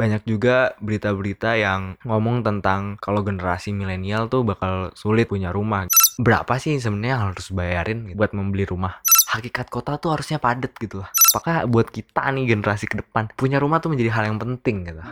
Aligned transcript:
banyak 0.00 0.24
juga 0.24 0.72
berita-berita 0.80 1.60
yang 1.60 2.00
ngomong 2.08 2.40
tentang 2.40 2.96
kalau 3.04 3.20
generasi 3.20 3.76
milenial 3.76 4.32
tuh 4.32 4.40
bakal 4.40 4.88
sulit 4.96 5.28
punya 5.28 5.52
rumah. 5.52 5.84
Berapa 6.16 6.56
sih 6.56 6.80
sebenarnya 6.80 7.28
harus 7.28 7.52
bayarin 7.52 8.16
buat 8.16 8.32
membeli 8.32 8.64
rumah? 8.64 9.04
Hakikat 9.28 9.68
kota 9.68 10.00
tuh 10.00 10.16
harusnya 10.16 10.40
padat 10.40 10.72
gitu 10.80 11.04
lah. 11.04 11.12
Apakah 11.36 11.68
buat 11.68 11.92
kita 11.92 12.32
nih 12.32 12.56
generasi 12.56 12.88
ke 12.88 13.04
depan 13.04 13.28
punya 13.36 13.60
rumah 13.60 13.78
tuh 13.84 13.92
menjadi 13.92 14.10
hal 14.16 14.24
yang 14.32 14.40
penting 14.40 14.88
gitu. 14.88 15.04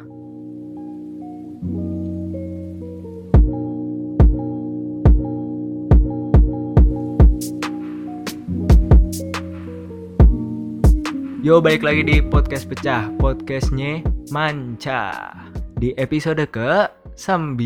Yo 11.49 11.65
balik 11.65 11.81
lagi 11.81 12.05
di 12.05 12.21
podcast 12.21 12.69
pecah 12.69 13.09
Podcastnya 13.17 14.05
Manca 14.29 15.33
Di 15.81 15.97
episode 15.97 16.45
ke 16.53 16.93
9 17.17 17.57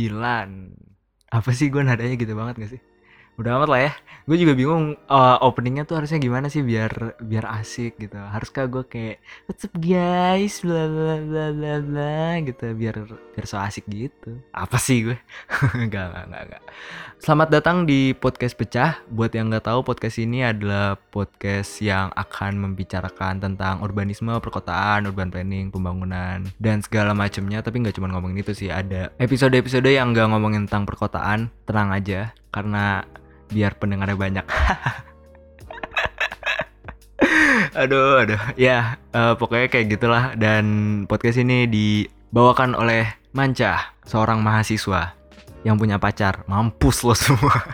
Apa 1.34 1.50
sih 1.50 1.66
gue 1.66 1.82
nadanya 1.82 2.14
gitu 2.14 2.38
banget 2.38 2.62
gak 2.62 2.78
sih? 2.78 2.91
Udah 3.42 3.58
amat 3.58 3.68
lah 3.74 3.80
ya 3.90 3.92
Gue 4.22 4.38
juga 4.38 4.54
bingung 4.54 4.94
uh, 5.10 5.36
openingnya 5.42 5.82
tuh 5.82 5.98
harusnya 5.98 6.22
gimana 6.22 6.46
sih 6.46 6.62
biar 6.62 7.18
biar 7.18 7.42
asik 7.58 7.98
gitu 7.98 8.14
Haruskah 8.14 8.70
gue 8.70 8.86
kayak 8.86 9.18
What's 9.50 9.66
up 9.66 9.74
guys 9.82 10.62
bla 10.62 10.86
bla 10.86 11.18
bla 11.26 11.46
bla 11.50 11.74
bla 11.82 12.38
gitu 12.46 12.70
Biar 12.78 13.02
biar 13.34 13.44
so 13.50 13.58
asik 13.58 13.90
gitu 13.90 14.38
Apa 14.54 14.78
sih 14.78 15.10
gue? 15.10 15.18
gak, 15.90 16.06
gak, 16.14 16.24
gak, 16.30 16.42
gak 16.54 16.62
Selamat 17.22 17.54
datang 17.54 17.86
di 17.86 18.18
podcast 18.18 18.58
pecah. 18.58 18.98
Buat 19.06 19.38
yang 19.38 19.46
nggak 19.46 19.70
tahu, 19.70 19.86
podcast 19.86 20.18
ini 20.18 20.42
adalah 20.42 20.98
podcast 20.98 21.78
yang 21.78 22.10
akan 22.18 22.58
membicarakan 22.58 23.38
tentang 23.38 23.78
urbanisme, 23.78 24.34
perkotaan, 24.42 25.06
urban 25.06 25.30
planning, 25.30 25.70
pembangunan, 25.70 26.42
dan 26.58 26.82
segala 26.82 27.14
macamnya. 27.14 27.62
Tapi 27.62 27.78
nggak 27.78 27.94
cuma 27.94 28.10
ngomongin 28.10 28.42
itu 28.42 28.66
sih. 28.66 28.74
Ada 28.74 29.14
episode-episode 29.22 29.86
yang 29.86 30.10
nggak 30.10 30.34
ngomongin 30.34 30.66
tentang 30.66 30.82
perkotaan. 30.82 31.46
Tenang 31.62 31.94
aja, 31.94 32.34
karena 32.50 33.06
biar 33.52 33.76
pendengarnya 33.76 34.16
banyak. 34.16 34.42
aduh, 37.82 38.24
aduh. 38.24 38.40
Ya, 38.56 38.96
uh, 39.12 39.36
pokoknya 39.36 39.68
kayak 39.68 39.86
gitulah. 39.92 40.32
Dan 40.34 41.04
podcast 41.04 41.38
ini 41.38 41.68
dibawakan 41.68 42.72
oleh 42.72 43.04
Manca, 43.36 43.92
seorang 44.08 44.40
mahasiswa 44.40 45.12
yang 45.62 45.76
punya 45.76 46.00
pacar. 46.00 46.48
Mampus 46.48 47.04
lo 47.04 47.12
semua. 47.12 47.52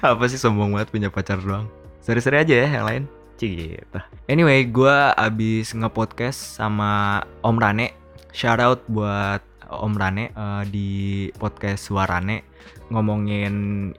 Apa 0.00 0.24
sih 0.30 0.40
sombong 0.40 0.78
banget 0.78 0.88
punya 0.88 1.10
pacar 1.10 1.42
doang? 1.42 1.66
Seri-seri 2.00 2.40
aja 2.40 2.54
ya 2.54 2.68
yang 2.80 2.86
lain. 2.86 3.04
Gitu 3.40 3.98
anyway 4.28 4.68
gue 4.68 4.96
abis 5.18 5.72
ngepodcast 5.72 6.60
sama 6.60 7.24
Om 7.42 7.58
Rane. 7.58 7.96
Shout 8.30 8.62
out 8.62 8.86
buat 8.86 9.42
Om 9.66 9.98
Rane 9.98 10.30
uh, 10.38 10.62
di 10.68 11.26
podcast 11.34 11.90
Suarane 11.90 12.46
ngomongin 12.90 13.54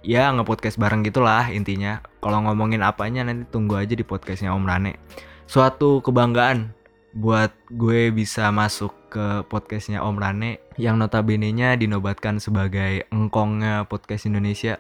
ya 0.06 0.30
ngepodcast 0.36 0.78
bareng 0.78 1.02
gitulah 1.08 1.47
intinya 1.50 2.03
kalau 2.20 2.44
ngomongin 2.44 2.84
apanya 2.84 3.23
nanti 3.23 3.47
tunggu 3.47 3.80
aja 3.80 3.95
di 3.95 4.03
podcastnya 4.03 4.52
Om 4.52 4.67
Rane 4.67 5.00
suatu 5.47 6.03
kebanggaan 6.03 6.75
buat 7.12 7.52
gue 7.67 8.12
bisa 8.12 8.47
masuk 8.56 8.95
ke 9.12 9.44
podcastnya 9.52 10.00
Om 10.00 10.16
Rane 10.16 10.64
yang 10.80 10.95
notabene-nya 10.95 11.75
dinobatkan 11.75 12.39
sebagai 12.39 13.03
engkongnya 13.12 13.84
podcast 13.84 14.23
Indonesia. 14.31 14.80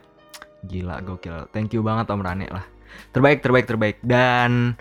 Gila, 0.63 1.03
gokil. 1.03 1.51
Thank 1.51 1.75
you 1.75 1.83
banget 1.83 2.07
Om 2.07 2.23
Rane 2.23 2.47
lah. 2.47 2.63
Terbaik, 3.11 3.43
terbaik, 3.43 3.67
terbaik. 3.67 3.97
Dan 3.99 4.79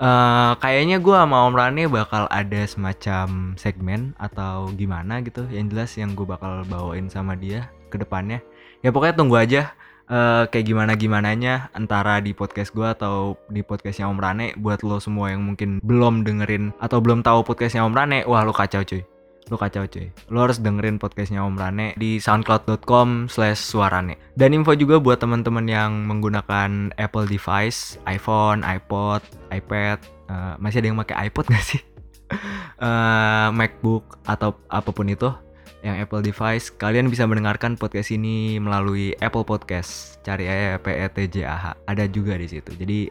uh, 0.00 0.56
kayaknya 0.56 0.96
gue 0.96 1.12
sama 1.12 1.44
Om 1.44 1.54
Rane 1.56 1.84
bakal 1.92 2.24
ada 2.32 2.64
semacam 2.64 3.52
segmen 3.60 4.16
atau 4.16 4.72
gimana 4.72 5.20
gitu. 5.20 5.44
Yang 5.52 5.66
jelas 5.76 5.90
yang 6.00 6.16
gue 6.16 6.24
bakal 6.24 6.64
bawain 6.64 7.12
sama 7.12 7.36
dia 7.36 7.68
ke 7.92 8.00
depannya. 8.00 8.40
Ya 8.84 8.92
pokoknya 8.92 9.14
tunggu 9.16 9.36
aja 9.40 9.72
uh, 10.10 10.44
kayak 10.50 10.66
gimana 10.66 10.92
gimananya 10.94 11.68
antara 11.74 12.18
di 12.22 12.32
podcast 12.32 12.72
gue 12.72 12.86
atau 12.86 13.38
di 13.50 13.62
podcastnya 13.62 14.10
Om 14.10 14.18
Rane. 14.18 14.56
Buat 14.58 14.82
lo 14.82 14.98
semua 15.02 15.30
yang 15.30 15.44
mungkin 15.44 15.78
belum 15.82 16.26
dengerin 16.26 16.74
atau 16.82 16.98
belum 17.02 17.22
tahu 17.22 17.46
podcastnya 17.46 17.84
Om 17.86 17.94
Rane 17.94 18.18
wah 18.26 18.42
lo 18.42 18.54
kacau 18.54 18.82
cuy. 18.82 19.02
Lo 19.46 19.54
kacau 19.54 19.86
cuy. 19.86 20.10
Lo 20.30 20.42
harus 20.42 20.58
dengerin 20.58 20.98
podcastnya 20.98 21.42
Om 21.46 21.56
Rane 21.58 21.94
di 21.94 22.18
soundcloud.com 22.18 23.30
slash 23.30 23.62
suarane. 23.62 24.18
Dan 24.34 24.54
info 24.54 24.74
juga 24.74 24.98
buat 24.98 25.22
teman-teman 25.22 25.66
yang 25.70 26.06
menggunakan 26.06 26.90
Apple 26.98 27.30
device 27.30 27.98
iPhone 28.10 28.66
iPod 28.66 29.22
iPad 29.54 30.02
uh, 30.30 30.54
masih 30.58 30.82
ada 30.82 30.86
yang 30.90 30.98
pakai 30.98 31.30
iPod 31.30 31.46
gak 31.54 31.64
sih? 31.64 31.82
Uh, 32.82 33.54
MacBook 33.54 34.18
atau 34.26 34.58
apa 34.66 34.90
pun 34.90 35.06
itu 35.06 35.30
yang 35.84 36.00
Apple 36.00 36.24
device, 36.24 36.72
kalian 36.72 37.12
bisa 37.12 37.28
mendengarkan 37.28 37.76
podcast 37.76 38.08
ini 38.14 38.56
melalui 38.56 39.12
Apple 39.20 39.44
Podcast. 39.44 40.20
Cari 40.24 40.48
aja 40.48 40.80
P 40.80 40.86
E 40.92 41.06
T 41.12 41.18
J 41.28 41.36
A 41.44 41.56
H. 41.56 41.66
Ada 41.84 42.08
juga 42.08 42.38
di 42.40 42.48
situ. 42.48 42.72
Jadi 42.72 43.10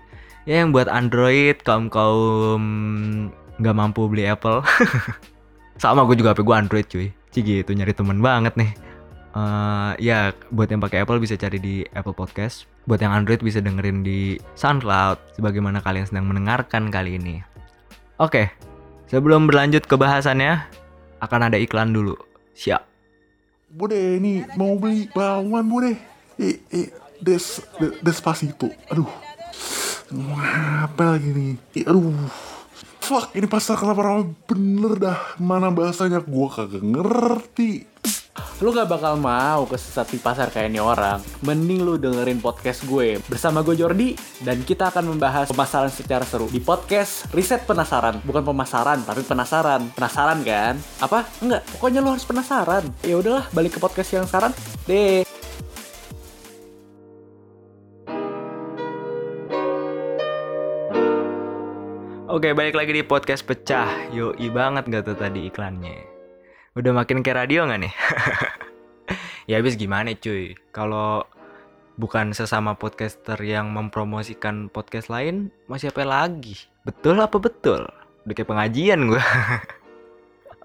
ya 0.50 0.64
yang 0.64 0.74
buat 0.74 0.90
Android 0.90 1.62
kaum 1.62 1.88
kaum 1.88 2.64
nggak 3.62 3.76
mampu 3.76 4.10
beli 4.10 4.28
Apple. 4.28 4.66
Sama 5.84 6.08
gue 6.08 6.16
juga 6.16 6.32
HP 6.32 6.42
gue 6.44 6.56
Android 6.56 6.88
cuy. 6.88 7.08
Cigi 7.36 7.62
itu 7.62 7.72
nyari 7.76 7.92
temen 7.92 8.24
banget 8.24 8.56
nih. 8.56 8.72
Uh, 9.36 9.92
ya 10.00 10.32
buat 10.56 10.72
yang 10.72 10.80
pakai 10.80 11.04
Apple 11.04 11.20
bisa 11.20 11.36
cari 11.36 11.60
di 11.60 11.84
Apple 11.92 12.16
Podcast. 12.16 12.68
Buat 12.88 13.04
yang 13.04 13.12
Android 13.12 13.44
bisa 13.44 13.60
dengerin 13.60 14.00
di 14.04 14.40
SoundCloud. 14.56 15.40
Sebagaimana 15.40 15.84
kalian 15.84 16.08
sedang 16.08 16.32
mendengarkan 16.32 16.88
kali 16.88 17.20
ini. 17.20 17.44
Oke, 18.16 18.48
sebelum 19.12 19.52
berlanjut 19.52 19.84
ke 19.84 20.00
bahasannya, 20.00 20.64
akan 21.20 21.52
ada 21.52 21.60
iklan 21.60 21.92
dulu. 21.92 22.16
Siap. 22.56 22.84
Bude, 23.68 24.00
ini 24.16 24.48
mau 24.56 24.80
beli 24.80 25.12
bawang 25.12 25.68
bude. 25.68 26.00
Eh, 26.40 26.64
eh, 26.72 26.90
des, 27.20 27.60
des, 27.80 27.92
despacito. 28.00 28.72
Aduh. 28.88 29.12
Apa 30.88 31.16
lagi 31.16 31.30
nih? 31.36 31.54
Eh, 31.76 31.84
aduh. 31.84 32.16
Fuck, 33.06 33.38
ini 33.38 33.46
pasar 33.46 33.78
kelapa 33.78 34.02
ramai 34.02 34.34
bener 34.50 34.98
dah. 34.98 35.20
Mana 35.38 35.70
bahasanya 35.70 36.24
gua 36.26 36.50
kagak 36.50 36.82
ngerti 36.82 37.86
lu 38.64 38.72
gak 38.72 38.88
bakal 38.88 39.20
mau 39.20 39.68
kesesat 39.68 40.08
di 40.12 40.20
pasar 40.20 40.48
kayak 40.48 40.72
ini 40.72 40.80
orang. 40.80 41.20
Mending 41.44 41.84
lu 41.84 41.94
dengerin 42.00 42.40
podcast 42.40 42.88
gue 42.88 43.20
bersama 43.28 43.60
gue 43.64 43.76
Jordi 43.76 44.16
dan 44.44 44.64
kita 44.64 44.92
akan 44.92 45.16
membahas 45.16 45.52
pemasaran 45.52 45.92
secara 45.92 46.24
seru 46.24 46.48
di 46.48 46.64
podcast 46.64 47.28
Riset 47.36 47.68
Penasaran. 47.68 48.24
Bukan 48.24 48.44
pemasaran, 48.48 49.04
tapi 49.04 49.28
penasaran. 49.28 49.92
Penasaran 49.92 50.40
kan? 50.48 50.80
Apa? 51.04 51.28
Enggak. 51.44 51.68
Pokoknya 51.76 52.00
lu 52.00 52.16
harus 52.16 52.24
penasaran. 52.24 52.84
Ya 53.04 53.20
udahlah, 53.20 53.44
balik 53.52 53.76
ke 53.76 53.80
podcast 53.84 54.16
yang 54.16 54.24
sekarang. 54.24 54.56
Deh. 54.88 55.28
Oke, 62.36 62.52
balik 62.52 62.76
lagi 62.76 62.92
di 62.92 63.04
podcast 63.04 63.48
pecah. 63.48 64.12
Yoi 64.12 64.52
banget 64.52 64.92
gak 64.92 65.08
tuh 65.08 65.16
tadi 65.16 65.48
iklannya? 65.48 66.15
Udah 66.76 66.92
makin 66.92 67.24
kayak 67.24 67.48
radio 67.48 67.64
gak 67.72 67.88
nih? 67.88 67.94
ya 69.50 69.64
habis 69.64 69.80
gimana 69.80 70.12
cuy? 70.12 70.60
Kalau 70.76 71.24
bukan 71.96 72.36
sesama 72.36 72.76
podcaster 72.76 73.40
yang 73.40 73.72
mempromosikan 73.72 74.68
podcast 74.68 75.08
lain, 75.08 75.56
masih 75.72 75.96
apa 75.96 76.04
lagi? 76.04 76.68
Betul 76.84 77.24
apa 77.24 77.40
betul? 77.40 77.88
Udah 78.28 78.34
kayak 78.36 78.52
pengajian 78.52 79.08
gue. 79.08 79.24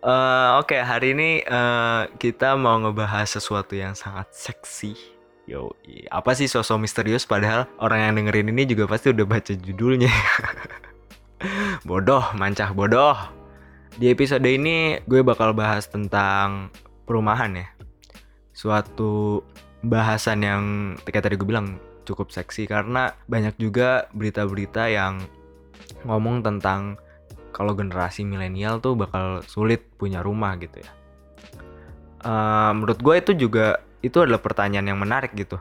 uh, 0.02 0.58
Oke, 0.58 0.74
okay, 0.74 0.80
hari 0.82 1.14
ini 1.14 1.46
uh, 1.46 2.10
kita 2.18 2.58
mau 2.58 2.82
ngebahas 2.82 3.30
sesuatu 3.30 3.78
yang 3.78 3.94
sangat 3.94 4.34
seksi. 4.34 4.98
Yo, 5.46 5.78
apa 6.10 6.34
sih 6.34 6.50
sosok 6.50 6.90
misterius 6.90 7.22
padahal 7.22 7.70
orang 7.78 8.10
yang 8.10 8.12
dengerin 8.18 8.50
ini 8.50 8.66
juga 8.66 8.90
pasti 8.90 9.14
udah 9.14 9.26
baca 9.30 9.54
judulnya. 9.54 10.10
bodoh, 11.88 12.34
mancah 12.34 12.74
bodoh. 12.74 13.39
Di 13.98 14.06
episode 14.14 14.46
ini 14.46 15.02
gue 15.02 15.26
bakal 15.26 15.50
bahas 15.50 15.90
tentang 15.90 16.70
perumahan 17.08 17.50
ya. 17.58 17.68
Suatu 18.54 19.42
bahasan 19.82 20.46
yang 20.46 20.62
kayak 21.02 21.26
tadi 21.26 21.34
gue 21.34 21.48
bilang 21.48 21.80
cukup 22.06 22.30
seksi 22.30 22.70
karena 22.70 23.18
banyak 23.26 23.58
juga 23.58 24.06
berita-berita 24.14 24.86
yang 24.86 25.18
ngomong 26.06 26.46
tentang 26.46 27.02
kalau 27.50 27.74
generasi 27.74 28.22
milenial 28.22 28.78
tuh 28.78 28.94
bakal 28.94 29.42
sulit 29.42 29.82
punya 29.98 30.22
rumah 30.22 30.54
gitu 30.62 30.86
ya. 30.86 30.90
Uh, 32.20 32.70
menurut 32.76 33.00
gue 33.00 33.14
itu 33.18 33.32
juga 33.48 33.82
itu 34.06 34.22
adalah 34.22 34.38
pertanyaan 34.38 34.94
yang 34.94 35.00
menarik 35.02 35.34
gitu. 35.34 35.58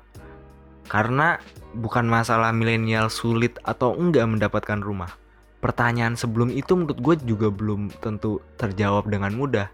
Karena 0.86 1.42
bukan 1.74 2.06
masalah 2.06 2.54
milenial 2.54 3.10
sulit 3.10 3.58
atau 3.66 3.98
enggak 3.98 4.25
mendapatkan 4.30 4.82
rumah 4.82 5.18
pertanyaan 5.60 6.16
sebelum 6.16 6.52
itu 6.52 6.76
menurut 6.76 7.00
gue 7.00 7.16
juga 7.28 7.48
belum 7.52 7.92
tentu 8.00 8.40
terjawab 8.56 9.08
dengan 9.12 9.36
mudah. 9.36 9.68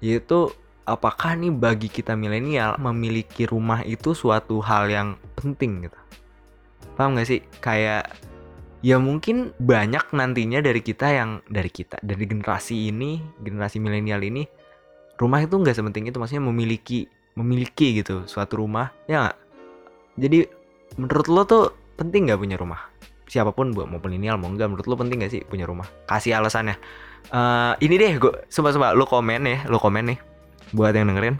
Yaitu 0.00 0.52
apakah 0.84 1.36
nih 1.36 1.52
bagi 1.52 1.88
kita 1.88 2.16
milenial 2.16 2.76
memiliki 2.80 3.48
rumah 3.48 3.84
itu 3.84 4.12
suatu 4.12 4.60
hal 4.64 4.88
yang 4.88 5.08
penting 5.36 5.88
gitu? 5.88 5.98
Paham 6.96 7.16
gak 7.16 7.28
sih? 7.28 7.40
Kayak 7.60 8.16
ya 8.84 9.00
mungkin 9.00 9.50
banyak 9.56 10.12
nantinya 10.12 10.60
dari 10.60 10.78
kita 10.78 11.10
yang 11.10 11.30
dari 11.48 11.66
kita 11.72 11.98
dari 12.06 12.22
generasi 12.22 12.92
ini 12.92 13.18
generasi 13.42 13.82
milenial 13.82 14.22
ini 14.22 14.46
rumah 15.18 15.42
itu 15.42 15.58
nggak 15.58 15.74
sepenting 15.74 16.06
itu 16.06 16.20
maksudnya 16.20 16.44
memiliki 16.44 17.08
memiliki 17.34 17.98
gitu 17.98 18.28
suatu 18.28 18.62
rumah 18.62 18.92
ya 19.10 19.26
nggak 19.26 19.36
jadi 20.22 20.38
menurut 21.00 21.26
lo 21.26 21.42
tuh 21.42 21.64
penting 21.98 22.28
nggak 22.28 22.38
punya 22.38 22.56
rumah 22.60 22.80
siapa 23.26 23.50
pun 23.52 23.74
buat 23.74 23.90
mau 23.90 23.98
milenial 23.98 24.38
mau 24.38 24.50
enggak 24.50 24.70
menurut 24.70 24.86
lo 24.86 24.94
penting 24.98 25.22
gak 25.22 25.32
sih 25.34 25.42
punya 25.46 25.66
rumah? 25.66 25.86
Kasih 26.06 26.38
alasannya. 26.38 26.78
Eh 27.30 27.72
ini 27.82 27.94
deh 27.98 28.12
gue 28.22 28.32
sumpah 28.50 28.70
sumpah 28.70 28.90
lo 28.94 29.04
komen 29.06 29.42
ya 29.46 29.58
lo 29.66 29.82
komen 29.82 30.14
nih 30.14 30.18
buat 30.74 30.94
yang 30.94 31.10
dengerin. 31.10 31.36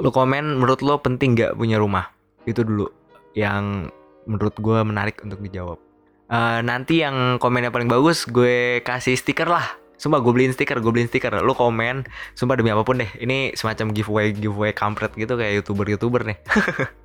Lo 0.00 0.10
komen 0.10 0.58
menurut 0.58 0.80
lo 0.82 0.98
penting 0.98 1.36
nggak 1.38 1.54
punya 1.54 1.78
rumah? 1.78 2.10
Itu 2.44 2.66
dulu 2.66 2.90
yang 3.36 3.88
menurut 4.24 4.56
gue 4.58 4.78
menarik 4.82 5.20
untuk 5.22 5.40
dijawab. 5.44 5.78
Eh, 6.24 6.60
nanti 6.64 7.04
yang 7.04 7.36
komen 7.36 7.68
yang 7.68 7.74
paling 7.74 7.90
bagus 7.90 8.24
gue 8.24 8.80
kasih 8.80 9.14
stiker 9.14 9.46
lah. 9.46 9.76
Sumpah 9.94 10.18
gue 10.20 10.32
beliin 10.34 10.50
stiker, 10.50 10.82
gue 10.82 10.90
beliin 10.90 11.06
stiker. 11.06 11.30
Lu 11.44 11.54
komen, 11.54 12.04
sumpah 12.34 12.58
demi 12.58 12.72
apa 12.74 12.82
pun 12.82 12.98
deh. 12.98 13.08
Ini 13.20 13.54
semacam 13.54 13.94
giveaway, 13.94 14.34
giveaway 14.34 14.72
kampret 14.74 15.14
gitu 15.14 15.38
kayak 15.38 15.62
youtuber-youtuber 15.62 16.26
nih. 16.26 16.38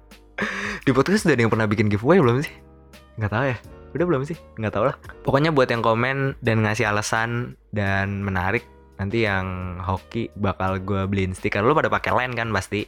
Di 0.88 0.92
podcast 0.96 1.28
udah 1.28 1.36
ada 1.36 1.42
yang 1.44 1.52
pernah 1.52 1.68
bikin 1.68 1.92
giveaway 1.92 2.18
belum 2.18 2.42
sih? 2.42 2.69
Nggak 3.20 3.32
tahu 3.36 3.46
ya 3.52 3.58
Udah 3.92 4.06
belum 4.08 4.24
sih? 4.24 4.40
Nggak 4.56 4.74
tahu 4.74 4.84
lah 4.88 4.96
Pokoknya 5.28 5.52
buat 5.52 5.68
yang 5.68 5.84
komen 5.84 6.40
dan 6.40 6.64
ngasih 6.64 6.88
alasan 6.88 7.60
dan 7.76 8.24
menarik 8.24 8.64
Nanti 8.96 9.28
yang 9.28 9.80
hoki 9.84 10.32
bakal 10.40 10.80
gue 10.80 11.04
beliin 11.06 11.36
stiker 11.36 11.60
Lu 11.60 11.76
pada 11.76 11.92
pakai 11.92 12.16
line 12.16 12.34
kan 12.36 12.48
pasti 12.56 12.88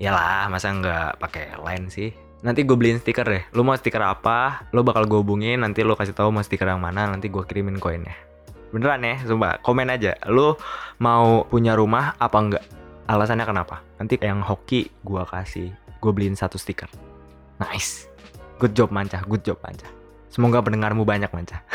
Iyalah, 0.00 0.48
masa 0.48 0.72
nggak 0.72 1.20
pakai 1.20 1.44
line 1.60 1.86
sih? 1.92 2.10
Nanti 2.42 2.64
gue 2.64 2.74
beliin 2.74 2.98
stiker 2.98 3.22
deh. 3.22 3.44
Lu 3.52 3.60
mau 3.62 3.76
stiker 3.76 4.00
apa? 4.00 4.66
Lu 4.72 4.80
bakal 4.80 5.04
gue 5.04 5.20
hubungin. 5.20 5.60
Nanti 5.60 5.84
lu 5.84 5.92
kasih 5.94 6.16
tahu 6.16 6.32
mau 6.32 6.42
stiker 6.42 6.64
yang 6.66 6.80
mana. 6.80 7.06
Nanti 7.06 7.28
gue 7.28 7.44
kirimin 7.44 7.76
koinnya. 7.76 8.16
Beneran 8.72 9.04
ya, 9.04 9.20
sumpah. 9.22 9.60
Komen 9.62 9.92
aja. 9.92 10.16
Lu 10.26 10.56
mau 10.98 11.44
punya 11.46 11.76
rumah 11.76 12.16
apa 12.16 12.38
enggak? 12.40 12.64
Alasannya 13.06 13.44
kenapa? 13.44 13.84
Nanti 14.00 14.16
yang 14.18 14.40
hoki 14.40 14.88
gue 15.04 15.22
kasih. 15.28 15.70
Gue 16.00 16.10
beliin 16.10 16.34
satu 16.34 16.56
stiker. 16.56 16.88
Nice. 17.60 18.10
Good 18.62 18.78
job 18.78 18.94
Manca. 18.94 19.18
Good 19.26 19.42
job 19.42 19.58
Manca. 19.66 19.90
Semoga 20.30 20.62
pendengarmu 20.62 21.02
banyak 21.02 21.34
Manca. 21.34 21.66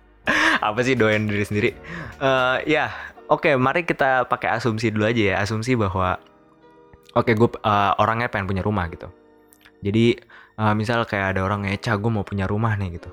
apa 0.72 0.80
sih 0.80 0.96
doain 0.96 1.28
diri 1.28 1.44
sendiri? 1.44 1.70
Eh 2.16 2.56
ya, 2.72 2.88
oke. 3.28 3.52
mari 3.60 3.84
kita 3.84 4.24
pakai 4.24 4.56
asumsi 4.56 4.88
dulu 4.88 5.04
aja 5.04 5.22
ya. 5.22 5.34
Asumsi 5.44 5.76
bahwa 5.76 6.16
Oke, 7.12 7.36
gue 7.36 7.44
uh, 7.44 7.92
orangnya 8.00 8.32
pengen 8.32 8.48
punya 8.48 8.64
rumah 8.64 8.88
gitu. 8.88 9.04
Jadi 9.84 10.16
uh, 10.56 10.72
misal 10.72 11.04
kayak 11.04 11.36
ada 11.36 11.44
orang 11.44 11.68
ngeca 11.68 12.00
gue 12.00 12.08
mau 12.08 12.24
punya 12.24 12.48
rumah 12.48 12.72
nih 12.72 12.96
gitu. 12.96 13.12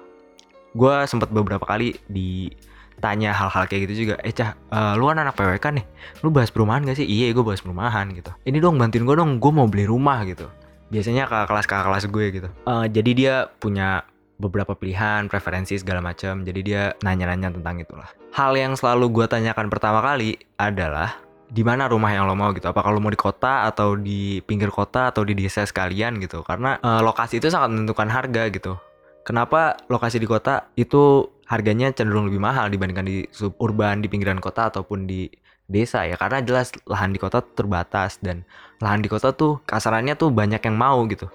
Gue 0.72 1.04
sempat 1.04 1.28
beberapa 1.36 1.68
kali 1.68 2.00
ditanya 2.08 3.36
hal-hal 3.36 3.68
kayak 3.68 3.92
gitu 3.92 4.08
juga. 4.08 4.16
Eh 4.24 4.32
cah, 4.32 4.56
uh, 4.72 4.96
lu 4.96 5.12
kan 5.12 5.20
anak 5.20 5.36
PWK 5.36 5.84
nih. 5.84 5.86
Lu 6.24 6.32
bahas 6.32 6.48
perumahan 6.48 6.88
gak 6.88 6.96
sih? 6.96 7.04
Iya, 7.04 7.36
gue 7.36 7.44
bahas 7.44 7.60
perumahan 7.60 8.08
gitu. 8.16 8.32
Ini 8.48 8.64
dong 8.64 8.80
bantuin 8.80 9.04
gue 9.04 9.16
dong, 9.20 9.36
gue 9.36 9.52
mau 9.52 9.68
beli 9.68 9.84
rumah 9.84 10.24
gitu. 10.24 10.48
Biasanya 10.90 11.30
ke 11.30 11.38
kelas 11.46 11.66
kakak 11.70 11.86
kelas 11.86 12.06
gue 12.10 12.26
gitu. 12.34 12.50
Uh, 12.66 12.86
jadi 12.90 13.12
dia 13.14 13.36
punya 13.62 14.06
beberapa 14.40 14.74
pilihan, 14.74 15.30
preferensi 15.30 15.78
segala 15.78 16.02
macam. 16.02 16.42
Jadi 16.42 16.60
dia 16.66 16.94
nanya-nanya 17.06 17.54
tentang 17.54 17.78
itulah. 17.82 18.10
Hal 18.34 18.58
yang 18.58 18.74
selalu 18.74 19.12
gue 19.14 19.26
tanyakan 19.30 19.70
pertama 19.70 20.02
kali 20.02 20.40
adalah 20.58 21.30
di 21.50 21.66
mana 21.66 21.90
rumah 21.90 22.14
yang 22.14 22.30
lo 22.30 22.38
mau 22.38 22.54
gitu 22.54 22.70
apakah 22.70 22.94
lo 22.94 23.02
mau 23.02 23.10
di 23.10 23.18
kota 23.18 23.66
atau 23.66 23.98
di 23.98 24.38
pinggir 24.46 24.70
kota 24.70 25.10
atau 25.10 25.26
di 25.26 25.34
desa 25.34 25.66
sekalian 25.66 26.22
gitu 26.22 26.46
karena 26.46 26.78
eh, 26.78 27.02
lokasi 27.02 27.42
itu 27.42 27.50
sangat 27.50 27.74
menentukan 27.74 28.06
harga 28.06 28.54
gitu 28.54 28.78
kenapa 29.26 29.82
lokasi 29.90 30.22
di 30.22 30.30
kota 30.30 30.70
itu 30.78 31.26
harganya 31.50 31.90
cenderung 31.90 32.30
lebih 32.30 32.38
mahal 32.38 32.70
dibandingkan 32.70 33.06
di 33.10 33.26
suburban 33.34 33.98
di 33.98 34.08
pinggiran 34.08 34.38
kota 34.38 34.70
ataupun 34.70 35.10
di 35.10 35.26
desa 35.70 36.02
ya 36.04 36.18
karena 36.18 36.42
jelas 36.42 36.74
lahan 36.90 37.14
di 37.14 37.22
kota 37.22 37.46
terbatas 37.46 38.18
dan 38.20 38.42
lahan 38.82 39.06
di 39.06 39.08
kota 39.08 39.32
tuh 39.32 39.62
kasarannya 39.70 40.18
tuh 40.18 40.34
banyak 40.34 40.60
yang 40.60 40.76
mau 40.76 41.06
gitu. 41.06 41.30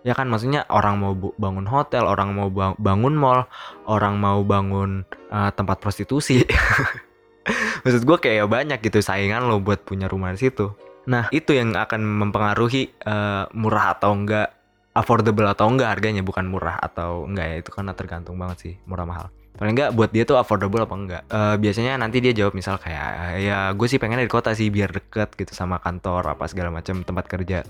Ya 0.00 0.16
kan 0.16 0.32
maksudnya 0.32 0.64
orang 0.72 0.96
mau 0.96 1.12
bangun 1.36 1.68
hotel 1.68 2.08
orang 2.08 2.32
mau 2.32 2.48
bang- 2.48 2.78
bangun 2.80 3.12
mall 3.12 3.44
orang 3.84 4.16
mau 4.16 4.40
bangun 4.46 5.04
eh, 5.28 5.50
tempat 5.52 5.82
prostitusi. 5.82 6.46
Maksud 7.84 8.06
gue 8.06 8.18
kayak 8.20 8.46
banyak 8.48 8.78
gitu 8.80 9.02
saingan 9.02 9.50
lo 9.50 9.60
buat 9.60 9.84
punya 9.84 10.08
rumah 10.08 10.32
di 10.32 10.40
situ. 10.40 10.72
Nah 11.10 11.28
itu 11.34 11.52
yang 11.52 11.76
akan 11.76 12.00
mempengaruhi 12.00 12.94
eh, 12.94 13.44
murah 13.52 13.98
atau 13.98 14.14
enggak 14.16 14.54
affordable 14.94 15.46
atau 15.46 15.66
enggak 15.68 15.98
harganya 15.98 16.22
bukan 16.24 16.46
murah 16.46 16.78
atau 16.78 17.26
enggak 17.26 17.46
ya 17.46 17.56
itu 17.60 17.70
karena 17.70 17.92
tergantung 17.94 18.36
banget 18.40 18.56
sih 18.58 18.74
murah 18.86 19.06
mahal 19.06 19.26
paling 19.60 19.76
enggak 19.76 19.92
buat 19.92 20.08
dia 20.08 20.24
tuh 20.24 20.40
affordable 20.40 20.80
apa 20.80 20.96
enggak 20.96 21.22
Eh, 21.28 21.56
biasanya 21.60 22.00
nanti 22.00 22.24
dia 22.24 22.32
jawab 22.32 22.56
misal 22.56 22.80
kayak 22.80 23.38
ya 23.44 23.70
gue 23.76 23.86
sih 23.86 24.00
pengen 24.00 24.24
di 24.24 24.26
kota 24.26 24.56
sih 24.56 24.72
biar 24.72 24.88
deket 24.88 25.36
gitu 25.36 25.52
sama 25.52 25.76
kantor 25.84 26.32
apa 26.32 26.48
segala 26.48 26.72
macam 26.72 27.04
tempat 27.04 27.28
kerja. 27.28 27.62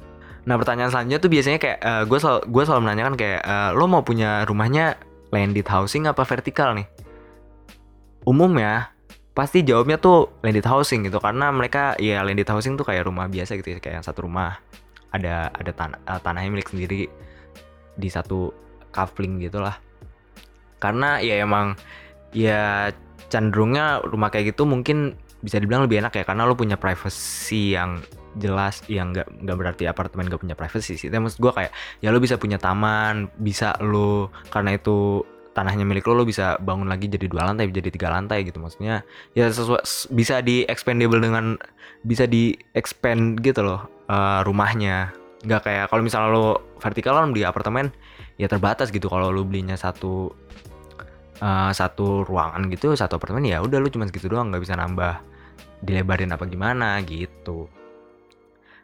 Nah 0.46 0.54
pertanyaan 0.56 0.88
selanjutnya 0.94 1.20
tuh 1.20 1.30
biasanya 1.34 1.58
kayak 1.58 1.78
eh, 1.82 2.02
gue 2.06 2.18
selalu 2.22 2.40
gue 2.46 2.62
selalu 2.62 2.80
menanyakan 2.86 3.14
kayak 3.18 3.40
eh, 3.42 3.70
lo 3.74 3.84
mau 3.90 4.06
punya 4.06 4.46
rumahnya 4.46 5.02
landed 5.34 5.66
housing 5.66 6.06
apa 6.06 6.22
vertikal 6.22 6.78
nih? 6.78 6.86
Umumnya 8.22 8.94
pasti 9.34 9.66
jawabnya 9.66 9.98
tuh 9.98 10.30
landed 10.46 10.64
housing 10.64 11.02
gitu 11.02 11.18
karena 11.18 11.50
mereka 11.50 11.98
ya 11.98 12.22
landed 12.22 12.46
housing 12.46 12.78
tuh 12.78 12.86
kayak 12.86 13.02
rumah 13.10 13.26
biasa 13.26 13.58
gitu 13.58 13.76
ya 13.76 13.78
kayak 13.82 14.06
satu 14.06 14.30
rumah. 14.30 14.62
Ada 15.10 15.50
ada 15.58 15.70
eh, 16.06 16.20
tanahnya 16.22 16.54
milik 16.54 16.70
sendiri 16.70 17.10
di 17.98 18.08
satu 18.08 18.54
coupling 18.94 19.42
gitulah 19.42 19.89
karena 20.80 21.20
ya 21.20 21.44
emang 21.44 21.76
ya 22.34 22.90
cenderungnya 23.30 24.02
rumah 24.02 24.32
kayak 24.32 24.56
gitu 24.56 24.66
mungkin 24.66 25.14
bisa 25.40 25.56
dibilang 25.56 25.86
lebih 25.86 26.04
enak 26.04 26.12
ya 26.20 26.24
karena 26.26 26.44
lo 26.44 26.58
punya 26.58 26.76
privacy 26.76 27.72
yang 27.76 28.02
jelas 28.38 28.84
yang 28.86 29.10
nggak 29.10 29.26
nggak 29.42 29.56
berarti 29.58 29.84
apartemen 29.90 30.30
gak 30.30 30.42
punya 30.42 30.54
privacy 30.54 30.94
sih. 30.94 31.08
Tapi 31.10 31.18
maksud 31.18 31.40
gue 31.42 31.50
kayak 31.50 31.72
ya 32.04 32.14
lo 32.14 32.22
bisa 32.22 32.38
punya 32.38 32.60
taman 32.60 33.26
bisa 33.40 33.74
lo 33.82 34.30
karena 34.52 34.76
itu 34.78 35.24
tanahnya 35.50 35.82
milik 35.82 36.06
lo 36.06 36.22
lo 36.22 36.24
bisa 36.28 36.54
bangun 36.62 36.86
lagi 36.86 37.10
jadi 37.10 37.26
dua 37.26 37.50
lantai 37.50 37.72
jadi 37.74 37.90
tiga 37.90 38.12
lantai 38.12 38.46
gitu. 38.46 38.62
Maksudnya 38.62 39.02
ya 39.34 39.50
sesuai 39.50 39.82
bisa 40.14 40.38
di 40.44 40.62
expandable 40.70 41.18
dengan 41.18 41.58
bisa 42.06 42.24
di 42.30 42.54
expand 42.76 43.42
gitu 43.42 43.66
loh 43.66 43.90
eh, 44.06 44.40
rumahnya. 44.46 45.10
Nggak 45.42 45.60
kayak 45.66 45.84
kalau 45.90 46.02
misalnya 46.04 46.30
lo 46.30 46.46
vertikal 46.78 47.18
kan 47.18 47.34
di 47.34 47.42
apartemen 47.42 47.90
ya 48.38 48.46
terbatas 48.46 48.94
gitu 48.94 49.10
kalau 49.10 49.34
lo 49.34 49.42
belinya 49.42 49.74
satu 49.74 50.30
eh, 51.40 51.70
satu 51.72 52.22
ruangan 52.28 52.68
gitu 52.68 52.92
satu 52.94 53.16
apartemen 53.16 53.48
ya 53.48 53.64
udah 53.64 53.80
lo 53.80 53.88
cuma 53.88 54.06
segitu 54.06 54.28
doang 54.30 54.52
nggak 54.52 54.62
bisa 54.62 54.76
nambah 54.76 55.20
dilebarin 55.80 56.30
apa 56.32 56.44
gimana 56.44 57.00
gitu. 57.04 57.66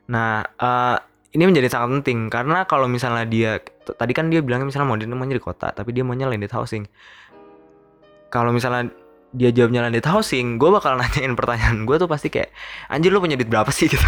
Nah 0.09 0.42
eh, 0.42 0.97
ini 1.37 1.45
menjadi 1.45 1.69
sangat 1.69 2.00
penting 2.00 2.33
karena 2.33 2.64
kalau 2.64 2.88
misalnya 2.88 3.28
dia 3.28 3.61
tadi 3.85 4.12
kan 4.16 4.33
dia 4.33 4.40
bilangnya 4.40 4.73
misalnya 4.73 4.88
mau 4.88 4.97
dia 4.97 5.37
di 5.37 5.45
kota 5.45 5.69
tapi 5.76 5.92
dia 5.92 6.02
maunya 6.02 6.26
landed 6.26 6.52
housing. 6.52 6.88
Kalau 8.33 8.50
misalnya 8.50 8.90
dia 9.37 9.52
jawabnya 9.52 9.85
landed 9.85 10.07
housing 10.09 10.57
gue 10.57 10.71
bakal 10.73 10.97
nanyain 11.00 11.37
pertanyaan 11.37 11.85
gue 11.85 11.97
tuh 12.00 12.09
pasti 12.09 12.33
kayak 12.33 12.50
anjir 12.88 13.12
lu 13.12 13.21
punya 13.21 13.37
duit 13.37 13.52
berapa 13.52 13.69
sih? 13.69 13.88
Gitu. 13.92 14.02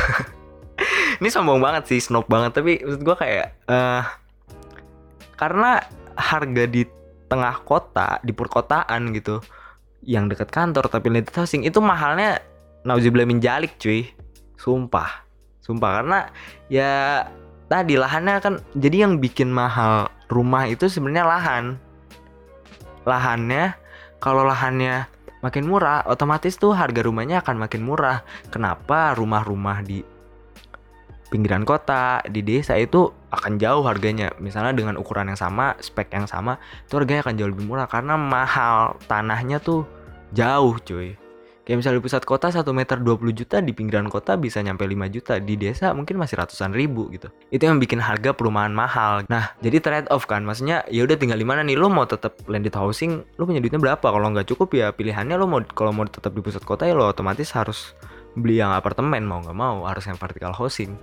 Ini 1.18 1.28
sombong 1.34 1.58
banget 1.58 1.90
sih 1.90 1.98
snob 1.98 2.30
banget 2.30 2.54
tapi 2.54 2.78
maksud 2.78 3.02
gue 3.02 3.16
kayak 3.18 3.46
eh 3.66 4.02
karena 5.34 5.82
harga 6.14 6.64
di 6.66 6.82
tengah 7.28 7.60
kota 7.62 8.18
di 8.24 8.32
perkotaan 8.32 9.12
gitu 9.12 9.38
yang 10.02 10.26
dekat 10.26 10.48
kantor 10.48 10.88
tapi 10.88 11.12
landed 11.12 11.34
housing 11.36 11.62
itu 11.68 11.78
mahalnya 11.78 12.40
nauzubillah 12.88 13.28
min 13.28 13.38
jalik 13.42 13.76
cuy. 13.76 14.08
Sumpah. 14.58 15.24
Sumpah 15.62 16.00
karena 16.02 16.18
ya 16.72 17.24
tadi 17.68 17.94
lahannya 18.00 18.40
kan 18.40 18.54
jadi 18.74 19.06
yang 19.06 19.20
bikin 19.20 19.52
mahal 19.52 20.08
rumah 20.32 20.66
itu 20.66 20.88
sebenarnya 20.88 21.24
lahan. 21.28 21.64
Lahannya 23.04 23.76
kalau 24.18 24.42
lahannya 24.42 25.06
makin 25.44 25.70
murah 25.70 26.02
otomatis 26.10 26.58
tuh 26.58 26.74
harga 26.74 27.04
rumahnya 27.04 27.44
akan 27.44 27.68
makin 27.68 27.84
murah. 27.84 28.24
Kenapa 28.50 29.14
rumah-rumah 29.14 29.84
di 29.84 30.02
pinggiran 31.28 31.64
kota 31.64 32.24
di 32.24 32.40
desa 32.40 32.76
itu 32.76 33.12
akan 33.28 33.60
jauh 33.60 33.84
harganya 33.84 34.32
misalnya 34.40 34.72
dengan 34.72 34.96
ukuran 34.96 35.28
yang 35.28 35.40
sama 35.40 35.76
spek 35.78 36.08
yang 36.12 36.24
sama 36.24 36.56
itu 36.88 36.96
harganya 36.96 37.24
akan 37.28 37.34
jauh 37.36 37.50
lebih 37.52 37.68
murah 37.68 37.88
karena 37.88 38.16
mahal 38.16 38.96
tanahnya 39.04 39.60
tuh 39.60 39.84
jauh 40.32 40.76
cuy 40.80 41.16
Kayak 41.68 41.84
misalnya 41.84 42.00
di 42.00 42.04
pusat 42.08 42.24
kota 42.24 42.48
1 42.48 42.64
meter 42.72 42.96
20 42.96 43.28
juta 43.36 43.60
di 43.60 43.76
pinggiran 43.76 44.08
kota 44.08 44.40
bisa 44.40 44.64
nyampe 44.64 44.88
5 44.88 45.04
juta 45.12 45.36
di 45.36 45.52
desa 45.60 45.92
mungkin 45.92 46.16
masih 46.16 46.40
ratusan 46.40 46.72
ribu 46.72 47.12
gitu. 47.12 47.28
Itu 47.52 47.68
yang 47.68 47.76
bikin 47.76 48.00
harga 48.00 48.32
perumahan 48.32 48.72
mahal. 48.72 49.28
Nah, 49.28 49.52
jadi 49.60 49.76
trade 49.84 50.08
off 50.08 50.24
kan. 50.24 50.48
Maksudnya 50.48 50.88
ya 50.88 51.04
udah 51.04 51.20
tinggal 51.20 51.36
di 51.36 51.44
mana 51.44 51.60
nih 51.60 51.76
lo 51.76 51.92
mau 51.92 52.08
tetap 52.08 52.40
landed 52.48 52.72
housing, 52.72 53.20
lo 53.36 53.44
punya 53.44 53.60
duitnya 53.60 53.76
berapa? 53.76 54.00
Kalau 54.00 54.32
nggak 54.32 54.48
cukup 54.48 54.80
ya 54.80 54.96
pilihannya 54.96 55.36
lo 55.36 55.44
mau 55.44 55.60
kalau 55.76 55.92
mau 55.92 56.08
tetap 56.08 56.32
di 56.32 56.40
pusat 56.40 56.64
kota 56.64 56.88
ya 56.88 56.96
lo 56.96 57.04
otomatis 57.04 57.52
harus 57.52 57.92
beli 58.32 58.64
yang 58.64 58.72
apartemen 58.72 59.28
mau 59.28 59.44
nggak 59.44 59.52
mau 59.52 59.84
harus 59.84 60.08
yang 60.08 60.16
vertical 60.16 60.56
housing. 60.56 60.96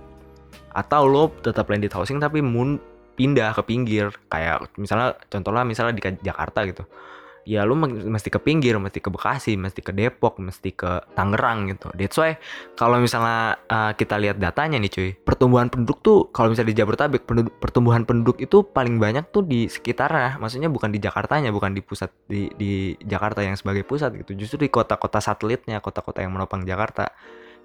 Atau 0.76 1.08
lo 1.08 1.32
tetap 1.40 1.72
landed 1.72 1.90
housing 1.96 2.20
tapi 2.20 2.44
mun 2.44 2.76
pindah 3.16 3.56
ke 3.56 3.64
pinggir 3.64 4.12
kayak 4.28 4.76
misalnya 4.76 5.16
contohnya 5.32 5.64
misalnya 5.64 5.96
di 5.96 6.04
Jakarta 6.20 6.68
gitu 6.68 6.84
ya 7.46 7.62
lu 7.62 7.78
me- 7.78 8.10
mesti 8.10 8.26
ke 8.26 8.42
pinggir, 8.42 8.74
mesti 8.76 8.98
ke 8.98 9.06
Bekasi, 9.06 9.54
mesti 9.54 9.78
ke 9.80 9.94
Depok, 9.94 10.42
mesti 10.42 10.74
ke 10.74 11.06
Tangerang 11.14 11.70
gitu. 11.70 11.94
That's 11.94 12.18
why 12.18 12.34
kalau 12.74 12.98
misalnya 12.98 13.62
uh, 13.70 13.94
kita 13.94 14.18
lihat 14.18 14.42
datanya 14.42 14.82
nih 14.82 14.90
cuy, 14.90 15.10
pertumbuhan 15.14 15.70
penduduk 15.70 16.02
tuh 16.02 16.26
kalau 16.34 16.50
misalnya 16.50 16.74
di 16.74 16.78
Jabodetabek 16.82 17.22
pertumbuhan 17.62 18.02
penduduk 18.02 18.42
itu 18.42 18.66
paling 18.66 18.98
banyak 18.98 19.30
tuh 19.30 19.46
di 19.46 19.70
sekitarnya, 19.70 20.42
maksudnya 20.42 20.66
bukan 20.66 20.90
di 20.90 20.98
Jakartanya, 20.98 21.54
bukan 21.54 21.70
di 21.70 21.80
pusat 21.86 22.10
di 22.26 22.50
di 22.58 22.98
Jakarta 23.06 23.46
yang 23.46 23.54
sebagai 23.54 23.86
pusat 23.86 24.10
gitu. 24.18 24.34
Justru 24.34 24.66
di 24.66 24.68
kota-kota 24.68 25.22
satelitnya, 25.22 25.78
kota-kota 25.78 26.26
yang 26.26 26.34
menopang 26.34 26.66
Jakarta 26.66 27.14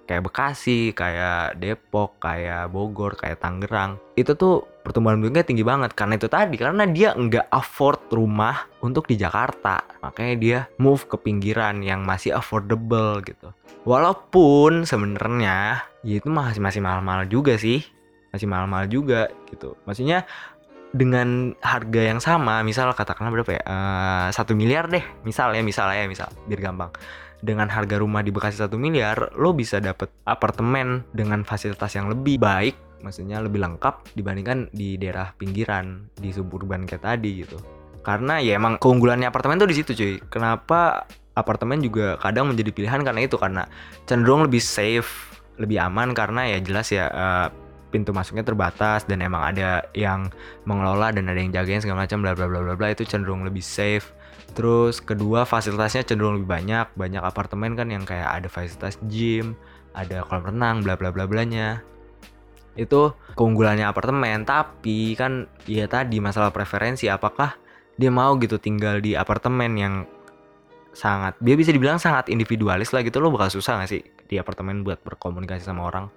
kayak 0.06 0.28
Bekasi, 0.28 0.92
kayak 0.92 1.58
Depok, 1.58 2.18
kayak 2.18 2.70
Bogor, 2.70 3.14
kayak 3.14 3.40
Tangerang. 3.42 3.98
Itu 4.18 4.34
tuh 4.34 4.66
pertumbuhan 4.82 5.22
penduduknya 5.22 5.46
tinggi 5.46 5.62
banget 5.62 5.94
karena 5.94 6.18
itu 6.18 6.26
tadi 6.26 6.58
karena 6.58 6.82
dia 6.90 7.14
nggak 7.14 7.46
afford 7.54 8.10
rumah 8.10 8.66
untuk 8.82 9.06
di 9.06 9.14
Jakarta. 9.16 9.82
Makanya 10.02 10.34
dia 10.36 10.58
move 10.76 11.06
ke 11.06 11.16
pinggiran 11.18 11.80
yang 11.80 12.02
masih 12.02 12.34
affordable 12.34 13.22
gitu. 13.22 13.54
Walaupun 13.86 14.86
sebenarnya 14.86 15.86
ya 16.02 16.14
itu 16.18 16.28
masih 16.30 16.62
masih 16.62 16.80
mahal-mahal 16.82 17.26
juga 17.30 17.54
sih. 17.58 17.82
Masih 18.34 18.48
mahal-mahal 18.48 18.88
juga 18.88 19.28
gitu. 19.52 19.76
Maksudnya 19.84 20.24
dengan 20.92 21.56
harga 21.64 22.00
yang 22.04 22.20
sama, 22.20 22.60
misal 22.60 22.92
katakanlah 22.92 23.32
berapa 23.32 23.52
ya? 23.56 23.62
Eh, 23.64 24.26
Satu 24.28 24.52
miliar 24.52 24.92
deh, 24.92 25.00
misal 25.24 25.56
ya, 25.56 25.64
misal 25.64 25.88
ya, 25.88 26.04
misal 26.04 26.28
biar 26.44 26.60
gampang 26.60 26.92
dengan 27.42 27.66
harga 27.66 27.98
rumah 27.98 28.22
di 28.22 28.30
Bekasi 28.30 28.62
satu 28.62 28.78
miliar, 28.78 29.34
lo 29.34 29.50
bisa 29.52 29.82
dapet 29.82 30.08
apartemen 30.22 31.02
dengan 31.10 31.42
fasilitas 31.42 31.98
yang 31.98 32.06
lebih 32.06 32.38
baik, 32.38 33.02
maksudnya 33.02 33.42
lebih 33.42 33.58
lengkap 33.58 34.14
dibandingkan 34.14 34.70
di 34.70 34.94
daerah 34.94 35.34
pinggiran, 35.34 36.06
di 36.14 36.30
suburban 36.30 36.86
kayak 36.86 37.02
tadi 37.02 37.42
gitu. 37.42 37.58
Karena 38.06 38.38
ya 38.38 38.56
emang 38.56 38.78
keunggulannya 38.78 39.26
apartemen 39.26 39.58
tuh 39.58 39.68
di 39.70 39.76
situ 39.76 39.90
cuy. 39.94 40.14
Kenapa 40.30 41.06
apartemen 41.34 41.82
juga 41.82 42.14
kadang 42.22 42.54
menjadi 42.54 42.70
pilihan 42.70 43.02
karena 43.02 43.20
itu 43.26 43.34
karena 43.34 43.66
cenderung 44.06 44.46
lebih 44.46 44.62
safe, 44.62 45.34
lebih 45.58 45.82
aman 45.82 46.14
karena 46.14 46.46
ya 46.46 46.58
jelas 46.62 46.94
ya 46.94 47.10
uh, 47.10 47.46
pintu 47.92 48.14
masuknya 48.16 48.46
terbatas 48.46 49.04
dan 49.04 49.20
emang 49.20 49.44
ada 49.52 49.84
yang 49.92 50.32
mengelola 50.64 51.12
dan 51.12 51.28
ada 51.28 51.36
yang 51.36 51.52
jagain 51.52 51.84
segala 51.84 52.08
macam 52.08 52.24
bla 52.24 52.32
bla 52.32 52.48
bla 52.48 52.64
bla 52.64 52.74
bla 52.74 52.88
itu 52.88 53.04
cenderung 53.04 53.44
lebih 53.44 53.60
safe 53.60 54.16
Terus 54.52 55.00
kedua 55.00 55.48
fasilitasnya 55.48 56.04
cenderung 56.04 56.40
lebih 56.40 56.50
banyak, 56.50 56.92
banyak 56.92 57.22
apartemen 57.24 57.72
kan 57.72 57.88
yang 57.88 58.04
kayak 58.04 58.28
ada 58.42 58.48
fasilitas 58.52 59.00
gym, 59.08 59.56
ada 59.96 60.20
kolam 60.28 60.52
renang, 60.52 60.76
bla 60.84 60.94
bla 60.96 61.08
bla 61.08 61.24
blanya. 61.24 61.80
Itu 62.76 63.16
keunggulannya 63.36 63.84
apartemen, 63.84 64.44
tapi 64.44 65.16
kan 65.16 65.48
ya 65.64 65.88
tadi 65.88 66.20
masalah 66.20 66.52
preferensi 66.52 67.08
apakah 67.08 67.56
dia 67.96 68.08
mau 68.08 68.36
gitu 68.40 68.56
tinggal 68.56 69.00
di 69.00 69.12
apartemen 69.12 69.72
yang 69.76 69.94
sangat 70.92 71.32
dia 71.40 71.56
bisa 71.56 71.72
dibilang 71.72 71.96
sangat 71.96 72.28
individualis 72.28 72.92
lah 72.92 73.00
gitu. 73.00 73.20
Lo 73.20 73.32
bakal 73.32 73.52
susah 73.52 73.80
gak 73.80 73.90
sih 73.92 74.04
di 74.28 74.36
apartemen 74.36 74.84
buat 74.84 75.00
berkomunikasi 75.00 75.64
sama 75.64 75.88
orang 75.88 76.08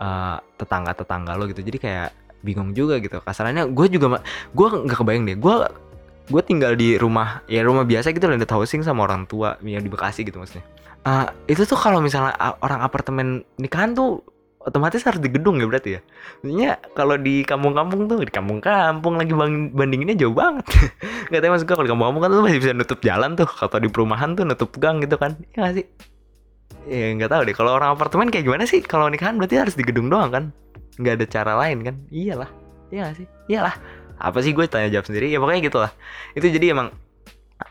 uh, 0.00 0.40
tetangga 0.56 0.96
tetangga 0.96 1.36
lo 1.36 1.44
gitu. 1.48 1.60
Jadi 1.60 1.78
kayak 1.80 2.10
bingung 2.44 2.76
juga 2.76 3.00
gitu. 3.00 3.20
Kasarannya 3.24 3.72
gue 3.72 3.86
juga 3.88 4.20
gue 4.52 4.66
nggak 4.88 4.98
kebayang 5.00 5.24
deh. 5.24 5.36
Gue 5.40 5.64
gue 6.24 6.42
tinggal 6.44 6.72
di 6.72 6.96
rumah 6.96 7.44
ya 7.44 7.60
rumah 7.60 7.84
biasa 7.84 8.16
gitu 8.16 8.24
landed 8.24 8.48
housing 8.48 8.80
sama 8.80 9.04
orang 9.04 9.28
tua 9.28 9.60
yang 9.60 9.84
di 9.84 9.92
Bekasi 9.92 10.24
gitu 10.24 10.40
maksudnya. 10.40 10.64
Uh, 11.04 11.28
itu 11.44 11.68
tuh 11.68 11.76
kalau 11.76 12.00
misalnya 12.00 12.32
orang 12.64 12.80
apartemen 12.80 13.44
nikahan 13.60 13.92
tuh 13.92 14.24
otomatis 14.64 15.04
harus 15.04 15.20
di 15.20 15.28
gedung 15.28 15.60
ya 15.60 15.68
berarti 15.68 16.00
ya? 16.00 16.00
Maksudnya 16.40 16.80
kalau 16.96 17.20
di 17.20 17.44
kampung-kampung 17.44 18.08
tuh 18.08 18.24
di 18.24 18.32
kampung-kampung 18.32 19.20
lagi 19.20 19.32
bandinginnya 19.76 20.16
jauh 20.16 20.32
banget. 20.32 20.64
Nggak 21.28 21.40
tahu 21.44 21.50
maksud 21.52 21.66
gue 21.68 21.76
kalau 21.76 21.86
di 21.86 21.92
kampung-kampung 21.92 22.22
kan 22.24 22.30
tuh 22.32 22.42
masih 22.48 22.60
bisa 22.64 22.72
nutup 22.72 23.00
jalan 23.04 23.30
tuh. 23.36 23.48
Kalau 23.48 23.82
di 23.84 23.90
perumahan 23.92 24.30
tuh 24.32 24.44
nutup 24.48 24.70
gang 24.80 25.04
gitu 25.04 25.20
kan 25.20 25.36
ya 25.52 25.68
gak 25.68 25.74
sih? 25.76 25.86
Ya 26.84 27.16
nggak 27.16 27.32
tahu 27.32 27.42
deh 27.48 27.56
kalau 27.56 27.76
orang 27.76 27.96
apartemen 27.96 28.32
kayak 28.32 28.48
gimana 28.48 28.64
sih? 28.64 28.80
Kalau 28.80 29.12
nikahan 29.12 29.36
berarti 29.36 29.60
harus 29.60 29.76
di 29.76 29.84
gedung 29.84 30.08
doang 30.08 30.32
kan? 30.32 30.44
Nggak 30.96 31.20
ada 31.20 31.26
cara 31.28 31.52
lain 31.60 31.84
kan? 31.84 31.96
Iyalah 32.08 32.48
iya 32.88 33.12
gak 33.12 33.16
sih? 33.20 33.26
Iyalah 33.52 33.76
apa 34.18 34.38
sih 34.40 34.54
gue 34.54 34.64
tanya 34.70 34.90
jawab 34.90 35.06
sendiri? 35.06 35.30
Ya 35.30 35.38
pokoknya 35.42 35.62
gitu 35.64 35.78
lah 35.82 35.92
itu 36.34 36.46
jadi 36.50 36.74
emang 36.74 36.94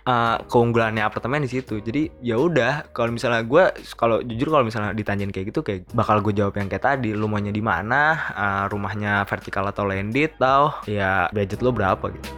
uh, 0.08 0.38
keunggulannya 0.48 1.04
apartemen 1.04 1.44
di 1.44 1.52
situ. 1.52 1.80
Jadi 1.80 2.12
ya 2.24 2.40
udah 2.40 2.92
kalau 2.96 3.12
misalnya 3.12 3.44
gue 3.44 3.64
kalau 3.96 4.20
jujur 4.24 4.52
kalau 4.52 4.66
misalnya 4.66 4.92
ditanyain 4.96 5.32
kayak 5.32 5.54
gitu 5.54 5.62
kayak 5.62 5.88
bakal 5.92 6.20
gue 6.24 6.34
jawab 6.36 6.56
yang 6.60 6.68
kayak 6.72 6.84
tadi. 6.84 7.12
Lu 7.16 7.28
di 7.30 7.64
mana? 7.64 8.02
Uh, 8.34 8.66
rumahnya 8.72 9.24
vertikal 9.28 9.68
atau 9.68 9.88
landed 9.88 10.36
tau? 10.40 10.84
Ya 10.88 11.28
budget 11.32 11.60
lo 11.64 11.72
berapa 11.72 12.12
gitu. 12.12 12.30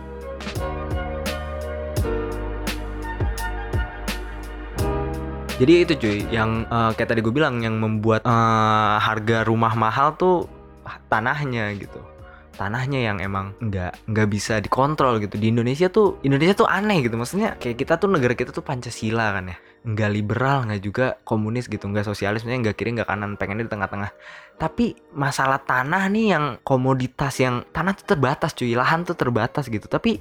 Jadi 5.55 5.87
itu 5.87 5.93
cuy 5.95 6.17
yang 6.35 6.67
uh, 6.67 6.91
kayak 6.91 7.15
tadi 7.15 7.23
gue 7.23 7.31
bilang 7.31 7.63
yang 7.63 7.79
membuat 7.79 8.27
uh, 8.27 8.99
harga 8.99 9.47
rumah 9.47 9.71
mahal 9.71 10.11
tuh 10.19 10.51
tanahnya 11.07 11.71
gitu 11.79 12.14
tanahnya 12.55 12.99
yang 13.03 13.17
emang 13.19 13.51
nggak 13.59 14.07
nggak 14.07 14.27
bisa 14.31 14.57
dikontrol 14.63 15.19
gitu. 15.19 15.35
Di 15.35 15.51
Indonesia 15.51 15.91
tuh 15.91 16.17
Indonesia 16.23 16.65
tuh 16.65 16.67
aneh 16.71 17.03
gitu. 17.03 17.19
Maksudnya 17.19 17.59
kayak 17.59 17.77
kita 17.77 17.99
tuh 17.99 18.07
negara 18.09 18.33
kita 18.33 18.55
tuh 18.55 18.63
Pancasila 18.63 19.35
kan 19.35 19.51
ya. 19.51 19.57
Nggak 19.85 20.09
liberal 20.15 20.57
nggak 20.65 20.81
juga 20.81 21.05
komunis 21.27 21.67
gitu. 21.67 21.85
Nggak 21.85 22.07
sosialis 22.07 22.41
maksudnya 22.41 22.71
nggak 22.71 22.77
kiri 22.79 22.95
nggak 22.95 23.09
kanan. 23.11 23.35
Pengennya 23.35 23.67
di 23.67 23.71
tengah-tengah. 23.71 24.11
Tapi 24.55 24.95
masalah 25.13 25.61
tanah 25.61 26.07
nih 26.09 26.25
yang 26.31 26.45
komoditas 26.63 27.37
yang 27.43 27.67
tanah 27.69 27.93
tuh 27.93 28.15
terbatas 28.15 28.55
cuy. 28.55 28.73
Lahan 28.73 29.03
tuh 29.03 29.13
terbatas 29.19 29.67
gitu. 29.67 29.85
Tapi 29.85 30.17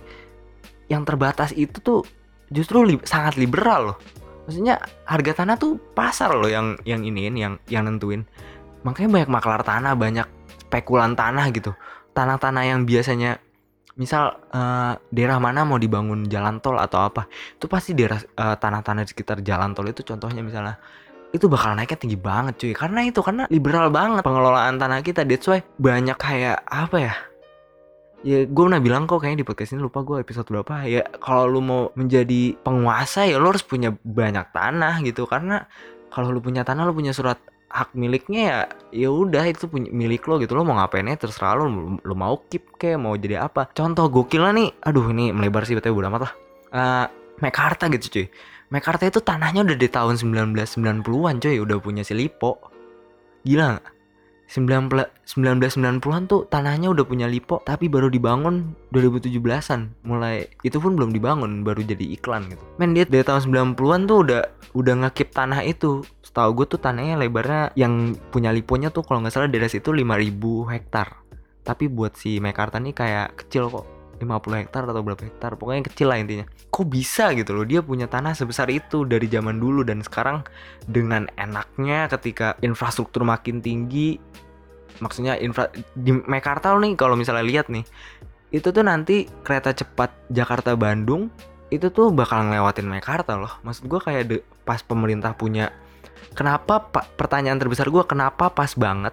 yang 0.90 1.06
terbatas 1.06 1.54
itu 1.56 1.80
tuh 1.80 2.04
justru 2.50 2.84
li 2.84 2.98
sangat 3.06 3.40
liberal 3.40 3.94
loh. 3.94 3.98
Maksudnya 4.44 4.76
harga 5.08 5.40
tanah 5.40 5.56
tuh 5.56 5.80
pasar 5.96 6.36
loh 6.36 6.50
yang 6.50 6.76
yang 6.84 7.00
iniin 7.00 7.34
yang 7.38 7.54
yang 7.72 7.88
nentuin. 7.88 8.28
Makanya 8.84 9.08
banyak 9.08 9.30
maklar 9.32 9.64
tanah 9.64 9.96
banyak 9.96 10.28
spekulan 10.68 11.14
tanah 11.14 11.54
gitu 11.54 11.70
tanah-tanah 12.14 12.62
yang 12.64 12.86
biasanya 12.86 13.42
misal 13.94 14.38
uh, 14.50 14.98
daerah 15.14 15.38
mana 15.38 15.62
mau 15.62 15.78
dibangun 15.78 16.26
jalan 16.26 16.58
tol 16.58 16.78
atau 16.82 17.06
apa 17.06 17.30
itu 17.30 17.70
pasti 17.70 17.94
daerah 17.94 18.18
uh, 18.18 18.58
tanah-tanah 18.58 19.06
di 19.06 19.10
sekitar 19.14 19.38
jalan 19.42 19.70
tol 19.70 19.86
itu 19.86 20.02
contohnya 20.02 20.42
misalnya 20.42 20.78
itu 21.34 21.50
bakal 21.50 21.74
naiknya 21.74 21.98
tinggi 21.98 22.14
banget 22.14 22.54
cuy. 22.62 22.72
Karena 22.78 23.02
itu 23.02 23.18
karena 23.18 23.50
liberal 23.50 23.90
banget 23.90 24.22
pengelolaan 24.22 24.78
tanah 24.78 25.02
kita. 25.02 25.26
That's 25.26 25.50
why 25.50 25.66
banyak 25.82 26.14
kayak 26.14 26.62
apa 26.62 26.96
ya 27.02 27.14
ya 28.24 28.48
gue 28.48 28.62
pernah 28.64 28.80
bilang 28.80 29.04
kok 29.04 29.20
kayaknya 29.20 29.44
di 29.44 29.46
podcast 29.52 29.76
ini 29.76 29.84
lupa 29.84 30.00
gue 30.00 30.16
episode 30.24 30.48
berapa 30.48 30.88
ya 30.88 31.04
kalau 31.20 31.44
lu 31.44 31.60
mau 31.60 31.92
menjadi 31.92 32.56
penguasa 32.56 33.28
ya 33.28 33.36
lu 33.36 33.52
harus 33.52 33.66
punya 33.66 33.90
banyak 33.90 34.46
tanah 34.54 35.02
gitu. 35.02 35.26
Karena 35.26 35.66
kalau 36.08 36.30
lu 36.30 36.38
punya 36.38 36.62
tanah 36.62 36.86
lu 36.86 36.94
punya 36.94 37.10
surat 37.10 37.42
hak 37.74 37.90
miliknya 37.98 38.42
ya 38.46 38.58
ya 38.94 39.08
udah 39.10 39.50
itu 39.50 39.66
punya 39.66 39.90
milik 39.90 40.30
lo 40.30 40.38
gitu. 40.38 40.54
Lo 40.54 40.62
mau 40.62 40.78
ngapainnya 40.78 41.18
terserah 41.18 41.58
lo 41.58 41.98
lo 41.98 42.14
mau 42.14 42.38
keep 42.46 42.78
kayak 42.78 43.02
mau 43.02 43.18
jadi 43.18 43.50
apa. 43.50 43.74
Contoh 43.74 44.06
gokilnya 44.06 44.54
nih. 44.54 44.68
Aduh 44.86 45.10
ini 45.10 45.34
melebar 45.34 45.66
sih 45.66 45.74
betul 45.74 45.98
udah 45.98 46.10
amat 46.14 46.22
lah. 46.22 46.32
Uh, 46.70 47.06
Mekarta 47.42 47.90
gitu 47.90 48.06
cuy. 48.14 48.26
Mekarta 48.70 49.10
itu 49.10 49.18
tanahnya 49.18 49.66
udah 49.66 49.74
di 49.74 49.88
tahun 49.90 50.14
1990-an 50.22 51.42
cuy. 51.42 51.58
Udah 51.58 51.76
punya 51.82 52.06
si 52.06 52.14
Lipo. 52.14 52.62
Gila 53.42 53.76
gak? 53.76 53.94
1990-an 54.44 56.22
tuh 56.28 56.44
tanahnya 56.46 56.92
udah 56.92 57.04
punya 57.08 57.24
Lipo 57.24 57.64
tapi 57.64 57.88
baru 57.88 58.12
dibangun 58.12 58.76
2017-an 58.92 60.04
mulai 60.04 60.46
itu 60.60 60.76
pun 60.76 60.94
belum 60.94 61.16
dibangun 61.16 61.64
baru 61.64 61.80
jadi 61.80 62.04
iklan 62.20 62.52
gitu. 62.52 62.62
Men 62.76 62.92
dia 62.92 63.08
dari 63.08 63.24
tahun 63.24 63.50
90-an 63.74 64.00
tuh 64.04 64.18
udah 64.28 64.42
udah 64.76 64.94
ngekip 65.06 65.32
tanah 65.32 65.64
itu 65.64 66.04
setahu 66.34 66.50
gue 66.58 66.66
tuh 66.66 66.82
tanahnya 66.82 67.14
lebarnya 67.14 67.70
yang 67.78 68.18
punya 68.34 68.50
Liponya 68.50 68.90
tuh 68.90 69.06
kalau 69.06 69.22
nggak 69.22 69.30
salah 69.30 69.46
daerah 69.46 69.70
situ 69.70 69.94
5000 69.94 70.74
hektar. 70.74 71.22
Tapi 71.62 71.86
buat 71.86 72.18
si 72.18 72.42
Mekarta 72.42 72.82
nih 72.82 72.90
kayak 72.90 73.38
kecil 73.38 73.70
kok 73.70 73.86
50 74.18 74.66
hektar 74.66 74.82
atau 74.82 74.98
berapa 75.06 75.22
hektar 75.22 75.54
pokoknya 75.54 75.86
kecil 75.86 76.10
lah 76.10 76.18
intinya. 76.18 76.42
Kok 76.74 76.90
bisa 76.90 77.30
gitu 77.38 77.54
loh 77.54 77.62
dia 77.62 77.86
punya 77.86 78.10
tanah 78.10 78.34
sebesar 78.34 78.66
itu 78.74 79.06
dari 79.06 79.30
zaman 79.30 79.62
dulu 79.62 79.86
dan 79.86 80.02
sekarang 80.02 80.42
dengan 80.90 81.30
enaknya 81.38 82.10
ketika 82.10 82.58
infrastruktur 82.66 83.22
makin 83.22 83.62
tinggi 83.62 84.18
maksudnya 84.98 85.38
infra 85.38 85.70
di 85.94 86.18
Mekarta 86.18 86.74
nih 86.74 86.98
kalau 86.98 87.14
misalnya 87.14 87.46
lihat 87.46 87.70
nih 87.70 87.86
itu 88.50 88.74
tuh 88.74 88.82
nanti 88.82 89.30
kereta 89.46 89.70
cepat 89.70 90.10
Jakarta 90.34 90.74
Bandung 90.74 91.30
itu 91.70 91.94
tuh 91.94 92.10
bakal 92.10 92.50
ngelewatin 92.50 92.90
Mekarta 92.90 93.38
loh. 93.38 93.54
Maksud 93.62 93.86
gue 93.86 94.00
kayak 94.02 94.22
de, 94.30 94.36
pas 94.66 94.82
pemerintah 94.82 95.34
punya 95.34 95.74
kenapa 96.32 96.80
pak 96.88 97.12
pertanyaan 97.20 97.60
terbesar 97.60 97.92
gue 97.92 98.00
kenapa 98.08 98.48
pas 98.48 98.72
banget 98.72 99.12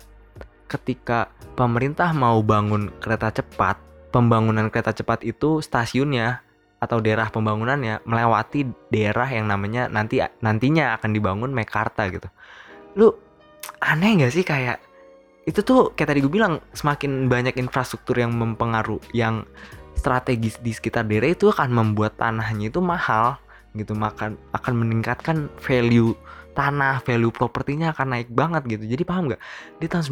ketika 0.72 1.27
pemerintah 1.60 2.15
mau 2.15 2.39
bangun 2.39 2.88
kereta 3.03 3.27
cepat 3.36 3.75
pembangunan 4.15 4.72
kereta 4.72 4.96
cepat 4.96 5.27
itu 5.27 5.60
stasiunnya 5.60 6.44
atau 6.82 6.98
daerah 6.98 7.30
pembangunannya 7.30 8.01
melewati 8.10 8.65
daerah 8.89 9.30
yang 9.30 9.46
namanya 9.46 9.86
nanti 9.88 10.18
nantinya 10.41 10.98
akan 10.98 11.13
dibangun 11.13 11.53
Mekarta 11.53 12.10
gitu. 12.10 12.25
Lu 12.98 13.13
aneh 13.77 14.25
gak 14.25 14.34
sih 14.34 14.41
kayak 14.41 14.82
itu 15.46 15.62
tuh 15.62 15.94
kayak 15.94 16.13
tadi 16.13 16.20
gue 16.25 16.34
bilang 16.34 16.58
semakin 16.74 17.30
banyak 17.30 17.58
infrastruktur 17.58 18.18
yang 18.18 18.34
mempengaruhi 18.34 19.01
yang 19.13 19.46
strategis 19.98 20.58
di 20.62 20.74
sekitar 20.74 21.06
daerah 21.06 21.34
itu 21.34 21.50
akan 21.50 21.70
membuat 21.70 22.18
tanahnya 22.18 22.74
itu 22.74 22.82
mahal 22.82 23.38
gitu 23.77 23.94
makan 23.94 24.36
akan 24.51 24.74
meningkatkan 24.75 25.38
value 25.62 26.18
tanah 26.51 27.03
value 27.03 27.31
propertinya 27.31 27.96
akan 27.96 28.08
naik 28.17 28.29
banget 28.31 28.63
gitu. 28.67 28.84
Jadi 28.86 29.03
paham 29.08 29.31
nggak? 29.31 29.41
Di 29.79 29.88
tahun 29.88 30.03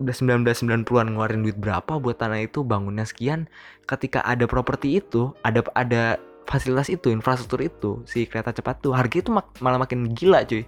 1990-an 0.00 1.06
ngeluarin 1.12 1.44
duit 1.44 1.58
berapa 1.58 2.00
buat 2.00 2.16
tanah 2.20 2.44
itu? 2.44 2.64
Bangunnya 2.64 3.04
sekian. 3.04 3.48
Ketika 3.84 4.24
ada 4.24 4.48
properti 4.48 5.00
itu 5.00 5.36
ada 5.44 5.60
ada 5.76 6.16
fasilitas 6.46 6.90
itu 6.90 7.08
infrastruktur 7.14 7.62
itu 7.62 7.90
si 8.02 8.26
kereta 8.26 8.50
cepat 8.50 8.82
tuh 8.82 8.92
harga 8.92 9.22
itu 9.22 9.30
mak- 9.30 9.54
malah 9.62 9.78
makin 9.78 10.10
gila 10.10 10.42
cuy 10.42 10.66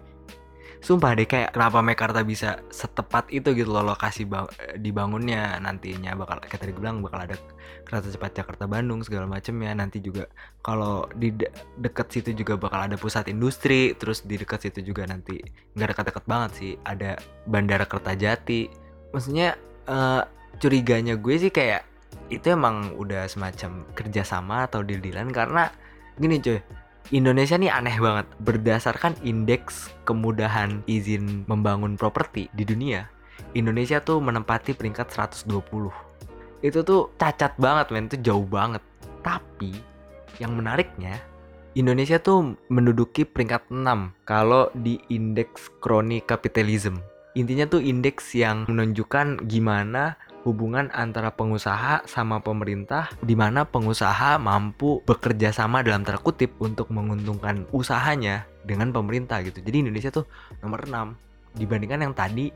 Sumpah 0.84 1.16
deh 1.16 1.24
kayak 1.24 1.56
kenapa 1.56 1.80
Mekarta 1.80 2.20
bisa 2.20 2.60
setepat 2.68 3.32
itu 3.32 3.56
gitu 3.56 3.72
loh 3.72 3.96
lokasi 3.96 4.28
bang- 4.28 4.52
dibangunnya. 4.76 5.56
Nantinya 5.56 6.12
bakal 6.12 6.44
kayak 6.44 6.60
tadi 6.60 6.76
bilang 6.76 7.00
bakal 7.00 7.24
ada 7.24 7.40
kereta 7.88 8.12
cepat 8.12 8.44
Jakarta 8.44 8.68
Bandung 8.68 9.00
segala 9.00 9.24
macem 9.24 9.56
ya 9.64 9.72
nanti 9.72 10.04
juga 10.04 10.28
kalau 10.60 11.08
di 11.16 11.32
de- 11.32 11.48
deket 11.80 12.12
situ 12.12 12.36
juga 12.36 12.60
bakal 12.60 12.84
ada 12.84 13.00
pusat 13.00 13.32
industri 13.32 13.96
terus 13.96 14.28
di 14.28 14.36
dekat 14.36 14.68
situ 14.68 14.92
juga 14.92 15.08
nanti 15.08 15.40
nggak 15.72 15.96
dekat-dekat 15.96 16.24
banget 16.28 16.50
sih 16.52 16.72
ada 16.84 17.16
bandara 17.48 17.88
Kertajati. 17.88 18.68
Maksudnya 19.16 19.56
eh, 19.88 20.22
curiganya 20.60 21.16
gue 21.16 21.34
sih 21.40 21.48
kayak 21.48 21.80
itu 22.28 22.52
emang 22.52 22.92
udah 23.00 23.24
semacam 23.24 23.88
kerjasama 23.96 24.68
atau 24.68 24.84
deal-dealan 24.84 25.32
karena 25.32 25.72
gini 26.20 26.38
cuy 26.44 26.60
Indonesia 27.12 27.60
nih 27.60 27.68
aneh 27.68 27.96
banget. 28.00 28.26
Berdasarkan 28.40 29.12
indeks 29.20 29.92
kemudahan 30.08 30.80
izin 30.88 31.44
membangun 31.44 32.00
properti 32.00 32.48
di 32.56 32.64
dunia 32.64 33.04
Indonesia 33.52 34.00
tuh 34.00 34.24
menempati 34.24 34.72
peringkat 34.72 35.12
120 35.12 35.52
itu 36.64 36.80
tuh 36.80 37.12
cacat 37.20 37.52
banget 37.60 37.92
men. 37.92 38.08
Itu 38.08 38.16
jauh 38.24 38.48
banget. 38.48 38.80
Tapi 39.20 39.76
yang 40.40 40.56
menariknya 40.56 41.20
Indonesia 41.76 42.16
tuh 42.16 42.56
menduduki 42.72 43.28
peringkat 43.28 43.68
6 43.68 43.84
kalau 44.24 44.72
di 44.72 44.96
indeks 45.12 45.68
kroni 45.82 46.22
kapitalism 46.22 47.02
intinya 47.34 47.66
tuh 47.66 47.82
indeks 47.82 48.30
yang 48.38 48.62
menunjukkan 48.70 49.50
gimana 49.50 50.14
hubungan 50.44 50.92
antara 50.92 51.32
pengusaha 51.32 52.04
sama 52.04 52.38
pemerintah 52.44 53.08
di 53.24 53.32
mana 53.32 53.64
pengusaha 53.64 54.36
mampu 54.36 55.00
bekerja 55.08 55.50
sama 55.56 55.80
dalam 55.80 56.04
tanda 56.04 56.20
kutip 56.20 56.52
untuk 56.60 56.92
menguntungkan 56.92 57.64
usahanya 57.72 58.44
dengan 58.62 58.92
pemerintah 58.92 59.40
gitu. 59.40 59.64
Jadi 59.64 59.88
Indonesia 59.88 60.12
tuh 60.12 60.28
nomor 60.60 60.84
6 60.84 61.58
dibandingkan 61.58 62.04
yang 62.04 62.14
tadi 62.14 62.52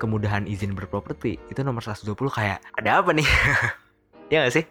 kemudahan 0.00 0.48
izin 0.48 0.72
berproperti 0.72 1.36
itu 1.52 1.60
nomor 1.60 1.84
120 1.84 2.16
kayak 2.32 2.58
ada 2.72 3.04
apa 3.04 3.12
nih? 3.12 3.28
ya 4.32 4.48
gak 4.48 4.54
sih? 4.56 4.64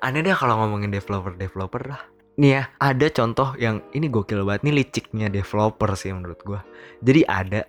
Aneh 0.00 0.24
deh 0.24 0.32
kalau 0.32 0.56
ngomongin 0.64 0.88
developer-developer 0.88 1.82
lah. 1.84 2.02
Nih 2.36 2.60
ya, 2.60 2.62
ada 2.76 3.06
contoh 3.12 3.56
yang 3.56 3.80
ini 3.96 4.12
gokil 4.12 4.44
banget 4.44 4.68
nih 4.68 4.74
liciknya 4.84 5.28
developer 5.32 5.92
sih 5.96 6.12
menurut 6.12 6.40
gua. 6.44 6.60
Jadi 7.00 7.24
ada 7.24 7.64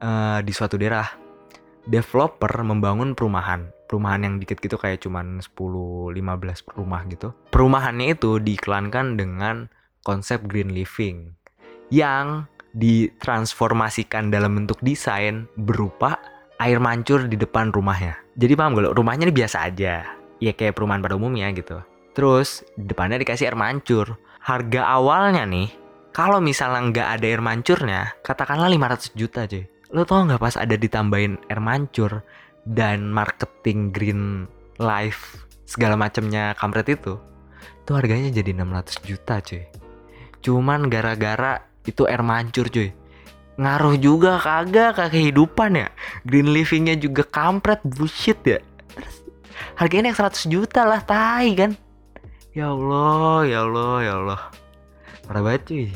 eh, 0.00 0.38
di 0.44 0.52
suatu 0.52 0.80
daerah 0.80 1.27
developer 1.88 2.52
membangun 2.62 3.16
perumahan. 3.16 3.72
Perumahan 3.88 4.20
yang 4.20 4.34
dikit 4.36 4.60
gitu 4.60 4.76
kayak 4.76 5.00
cuman 5.00 5.40
10-15 5.40 6.12
rumah 6.76 7.02
gitu. 7.08 7.32
Perumahannya 7.48 8.12
itu 8.12 8.36
diiklankan 8.36 9.16
dengan 9.16 9.72
konsep 10.04 10.44
green 10.44 10.76
living 10.76 11.32
yang 11.88 12.44
ditransformasikan 12.76 14.28
dalam 14.28 14.60
bentuk 14.60 14.76
desain 14.84 15.48
berupa 15.56 16.20
air 16.60 16.76
mancur 16.76 17.24
di 17.24 17.40
depan 17.40 17.72
rumahnya. 17.72 18.20
Jadi 18.36 18.52
paham 18.52 18.76
gak 18.76 18.84
lo? 18.84 18.90
Rumahnya 18.92 19.24
ini 19.24 19.34
biasa 19.34 19.72
aja. 19.72 20.04
Ya 20.38 20.52
kayak 20.52 20.76
perumahan 20.76 21.00
pada 21.00 21.16
umumnya 21.16 21.48
gitu. 21.56 21.80
Terus 22.12 22.60
depannya 22.76 23.16
dikasih 23.16 23.48
air 23.48 23.56
mancur. 23.56 24.20
Harga 24.44 24.84
awalnya 24.84 25.48
nih, 25.48 25.72
kalau 26.12 26.38
misalnya 26.44 26.80
nggak 26.92 27.08
ada 27.18 27.26
air 27.26 27.42
mancurnya, 27.42 28.00
katakanlah 28.22 28.70
500 28.70 29.18
juta 29.18 29.44
cuy 29.48 29.77
lo 29.92 30.04
tau 30.04 30.24
nggak 30.28 30.40
pas 30.40 30.56
ada 30.60 30.76
ditambahin 30.76 31.40
air 31.48 31.60
mancur 31.60 32.20
dan 32.68 33.08
marketing 33.08 33.88
green 33.92 34.22
life 34.76 35.48
segala 35.64 35.96
macamnya 35.96 36.52
kampret 36.56 36.92
itu 36.92 37.16
itu 37.88 37.96
harganya 37.96 38.28
jadi 38.28 38.52
600 38.52 39.00
juta 39.00 39.40
cuy. 39.40 39.64
Cuman 40.44 40.92
gara-gara 40.92 41.64
itu 41.88 42.04
air 42.04 42.20
mancur 42.20 42.68
cuy. 42.68 42.92
Ngaruh 43.56 43.96
juga 43.96 44.36
kagak 44.36 45.00
ke 45.00 45.04
kehidupan 45.08 45.72
ya. 45.72 45.88
Green 46.20 46.52
livingnya 46.52 47.00
juga 47.00 47.24
kampret 47.24 47.80
bullshit 47.80 48.36
ya. 48.44 48.60
Harganya 49.80 50.12
yang 50.12 50.20
100 50.20 50.52
juta 50.52 50.84
lah 50.84 51.00
tai 51.00 51.56
kan? 51.56 51.72
Ya 52.52 52.76
Allah 52.76 53.48
ya 53.48 53.64
Allah 53.64 53.96
ya 54.04 54.12
Allah. 54.20 54.40
Parah 55.24 55.40
banget 55.40 55.62
cuy. 55.72 55.88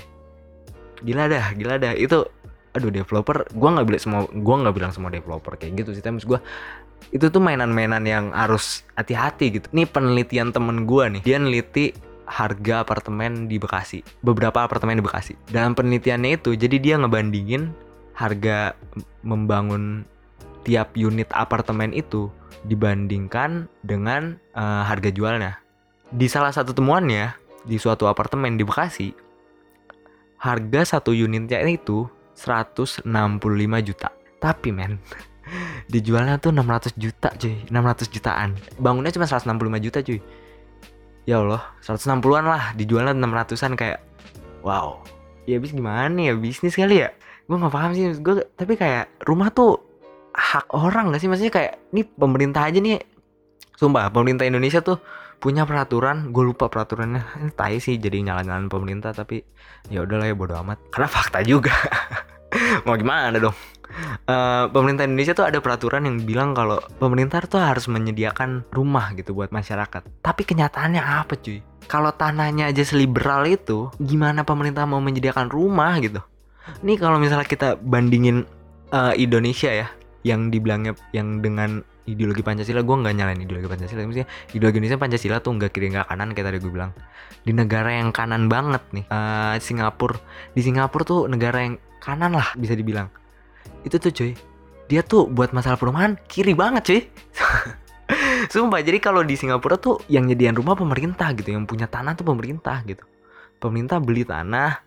Gila 1.05 1.29
dah 1.29 1.45
gila 1.53 1.77
dah. 1.77 1.93
Itu 1.93 2.25
aduh 2.73 2.89
developer 2.89 3.45
gua 3.53 3.69
nggak 3.79 3.87
bilang 3.89 4.03
semua 4.03 4.21
gua 4.33 4.57
nggak 4.65 4.75
bilang 4.77 4.93
semua 4.93 5.11
developer 5.13 5.53
kayak 5.61 5.85
gitu 5.85 5.91
sih 5.93 6.03
tapi 6.05 6.21
gua 6.25 6.41
itu 7.13 7.29
tuh 7.29 7.43
mainan-mainan 7.43 8.01
yang 8.07 8.31
harus 8.33 8.87
hati-hati 8.97 9.59
gitu. 9.61 9.67
Nih 9.75 9.85
penelitian 9.85 10.55
temen 10.55 10.89
gua 10.89 11.13
nih 11.13 11.21
dia 11.21 11.37
neliti 11.37 11.93
harga 12.25 12.87
apartemen 12.87 13.51
di 13.51 13.61
Bekasi 13.61 14.01
beberapa 14.25 14.65
apartemen 14.65 14.97
di 14.97 15.05
Bekasi. 15.05 15.35
Dalam 15.51 15.77
penelitiannya 15.77 16.41
itu 16.41 16.57
jadi 16.57 16.77
dia 16.81 16.95
ngebandingin 16.97 17.75
harga 18.17 18.73
membangun 19.27 20.07
tiap 20.63 20.95
unit 20.95 21.29
apartemen 21.35 21.91
itu 21.93 22.31
dibandingkan 22.65 23.67
dengan 23.83 24.39
eh, 24.55 24.83
harga 24.87 25.11
jualnya. 25.11 25.59
Di 26.13 26.31
salah 26.31 26.55
satu 26.55 26.73
temuannya 26.73 27.35
di 27.69 27.77
suatu 27.77 28.09
apartemen 28.09 28.57
di 28.57 28.65
Bekasi 28.65 29.13
harga 30.43 30.99
satu 30.99 31.15
unitnya 31.15 31.63
itu 31.63 32.11
165 32.35 33.07
juta. 33.85 34.09
Tapi 34.42 34.68
men, 34.75 34.99
dijualnya 35.92 36.38
tuh 36.42 36.51
600 36.51 36.97
juta 36.99 37.29
cuy, 37.37 37.55
600 37.68 38.14
jutaan. 38.14 38.49
Bangunnya 38.79 39.12
cuma 39.14 39.27
165 39.29 39.85
juta 39.85 39.99
cuy. 40.03 40.21
Ya 41.23 41.38
Allah, 41.38 41.62
160-an 41.87 42.45
lah, 42.45 42.64
dijualnya 42.75 43.14
600-an 43.14 43.79
kayak 43.79 44.03
wow. 44.66 44.99
Ya 45.47 45.59
habis 45.59 45.71
gimana 45.71 46.18
ya 46.18 46.35
bisnis 46.35 46.75
kali 46.75 47.07
ya? 47.07 47.14
Gue 47.47 47.59
nggak 47.59 47.75
paham 47.75 47.90
sih, 47.95 48.11
gue 48.18 48.47
tapi 48.59 48.75
kayak 48.75 49.27
rumah 49.27 49.51
tuh 49.55 49.79
hak 50.35 50.75
orang 50.75 51.14
gak 51.14 51.23
sih? 51.23 51.29
Maksudnya 51.31 51.53
kayak 51.55 51.73
nih 51.95 52.07
pemerintah 52.18 52.66
aja 52.66 52.79
nih 52.79 53.03
Sumpah, 53.83 54.14
pemerintah 54.14 54.47
Indonesia 54.47 54.79
tuh 54.79 55.03
punya 55.42 55.66
peraturan, 55.66 56.31
gue 56.31 56.45
lupa 56.47 56.71
peraturannya. 56.71 57.42
Ini 57.42 57.51
tai 57.59 57.83
sih 57.83 57.99
jadi 57.99 58.23
nyala-nyalain 58.23 58.71
pemerintah 58.71 59.11
tapi 59.11 59.42
ya 59.90 60.07
udahlah 60.07 60.31
ya 60.31 60.38
bodo 60.38 60.55
amat. 60.62 60.79
Karena 60.95 61.09
fakta 61.11 61.42
juga. 61.42 61.75
Mau 62.87 62.97
gimana 62.97 63.37
dong? 63.41 63.57
Eh, 64.25 64.65
pemerintah 64.73 65.05
Indonesia 65.05 65.37
tuh 65.37 65.45
ada 65.45 65.59
peraturan 65.61 66.09
yang 66.09 66.25
bilang 66.25 66.57
kalau 66.57 66.81
pemerintah 66.97 67.45
tuh 67.45 67.61
harus 67.61 67.88
menyediakan 67.93 68.65
rumah 68.73 69.12
gitu 69.12 69.37
buat 69.37 69.53
masyarakat. 69.53 70.25
Tapi 70.25 70.43
kenyataannya 70.49 71.03
apa 71.03 71.37
cuy? 71.37 71.61
Kalau 71.91 72.15
tanahnya 72.15 72.73
aja 72.73 72.87
seliberal 72.87 73.45
itu, 73.45 73.93
gimana 74.01 74.47
pemerintah 74.47 74.88
mau 74.88 75.03
menyediakan 75.03 75.53
rumah 75.53 75.99
gitu? 76.01 76.25
Nih 76.81 76.97
kalau 76.97 77.19
misalnya 77.21 77.45
kita 77.45 77.77
bandingin 77.77 78.49
eh, 78.95 79.15
Indonesia 79.21 79.69
ya, 79.69 79.88
yang 80.23 80.49
dibilangnya 80.49 80.95
yang 81.11 81.43
dengan 81.43 81.83
ideologi 82.07 82.43
Pancasila 82.43 82.83
gue 82.83 82.97
nggak 82.99 83.15
nyalain 83.15 83.38
ideologi 83.38 83.71
Pancasila 83.71 84.03
maksudnya 84.03 84.31
ideologi 84.55 84.79
Indonesia 84.83 84.99
Pancasila 84.99 85.37
tuh 85.38 85.55
nggak 85.55 85.71
kiri 85.71 85.95
nggak 85.95 86.07
kanan 86.11 86.35
kayak 86.35 86.47
tadi 86.51 86.59
gue 86.59 86.73
bilang 86.75 86.91
di 87.47 87.53
negara 87.55 87.95
yang 87.95 88.11
kanan 88.11 88.51
banget 88.51 88.83
nih 88.91 89.07
eh, 89.07 89.57
Singapura 89.62 90.19
di 90.55 90.61
Singapura 90.67 91.03
tuh 91.07 91.21
negara 91.31 91.62
yang 91.62 91.75
kanan 92.03 92.35
lah 92.35 92.51
bisa 92.59 92.75
dibilang. 92.75 93.07
Itu 93.87 94.03
tuh 94.03 94.11
cuy. 94.11 94.35
Dia 94.91 95.07
tuh 95.07 95.31
buat 95.31 95.55
masalah 95.55 95.79
perumahan 95.79 96.19
kiri 96.27 96.53
banget 96.53 96.83
cuy. 96.83 97.01
Sumpah 98.53 98.83
jadi 98.83 98.99
kalau 98.99 99.23
di 99.23 99.38
Singapura 99.38 99.79
tuh 99.79 100.03
yang 100.11 100.27
nyediain 100.27 100.59
rumah 100.59 100.75
pemerintah 100.75 101.31
gitu 101.38 101.55
yang 101.55 101.65
punya 101.65 101.87
tanah 101.87 102.19
tuh 102.19 102.27
pemerintah 102.27 102.83
gitu. 102.83 103.07
Pemerintah 103.62 104.03
beli 104.03 104.27
tanah 104.27 104.83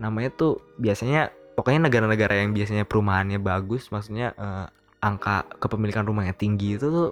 namanya 0.00 0.32
tuh 0.32 0.58
biasanya 0.80 1.30
pokoknya 1.54 1.86
negara-negara 1.86 2.40
yang 2.42 2.50
biasanya 2.50 2.88
perumahannya 2.88 3.38
bagus 3.38 3.92
maksudnya 3.94 4.34
eh, 4.34 4.66
angka 5.04 5.46
kepemilikan 5.60 6.02
rumahnya 6.02 6.34
tinggi 6.34 6.80
itu 6.80 6.88
tuh 6.88 7.10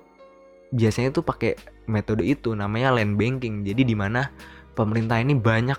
biasanya 0.73 1.12
tuh 1.12 1.23
pakai 1.23 1.55
metode 1.85 2.25
itu 2.25 2.57
namanya 2.57 2.97
land 2.97 3.21
banking. 3.21 3.62
Jadi 3.62 3.85
di 3.85 3.95
mana 3.95 4.33
pemerintah 4.73 5.21
ini 5.21 5.37
banyak 5.37 5.77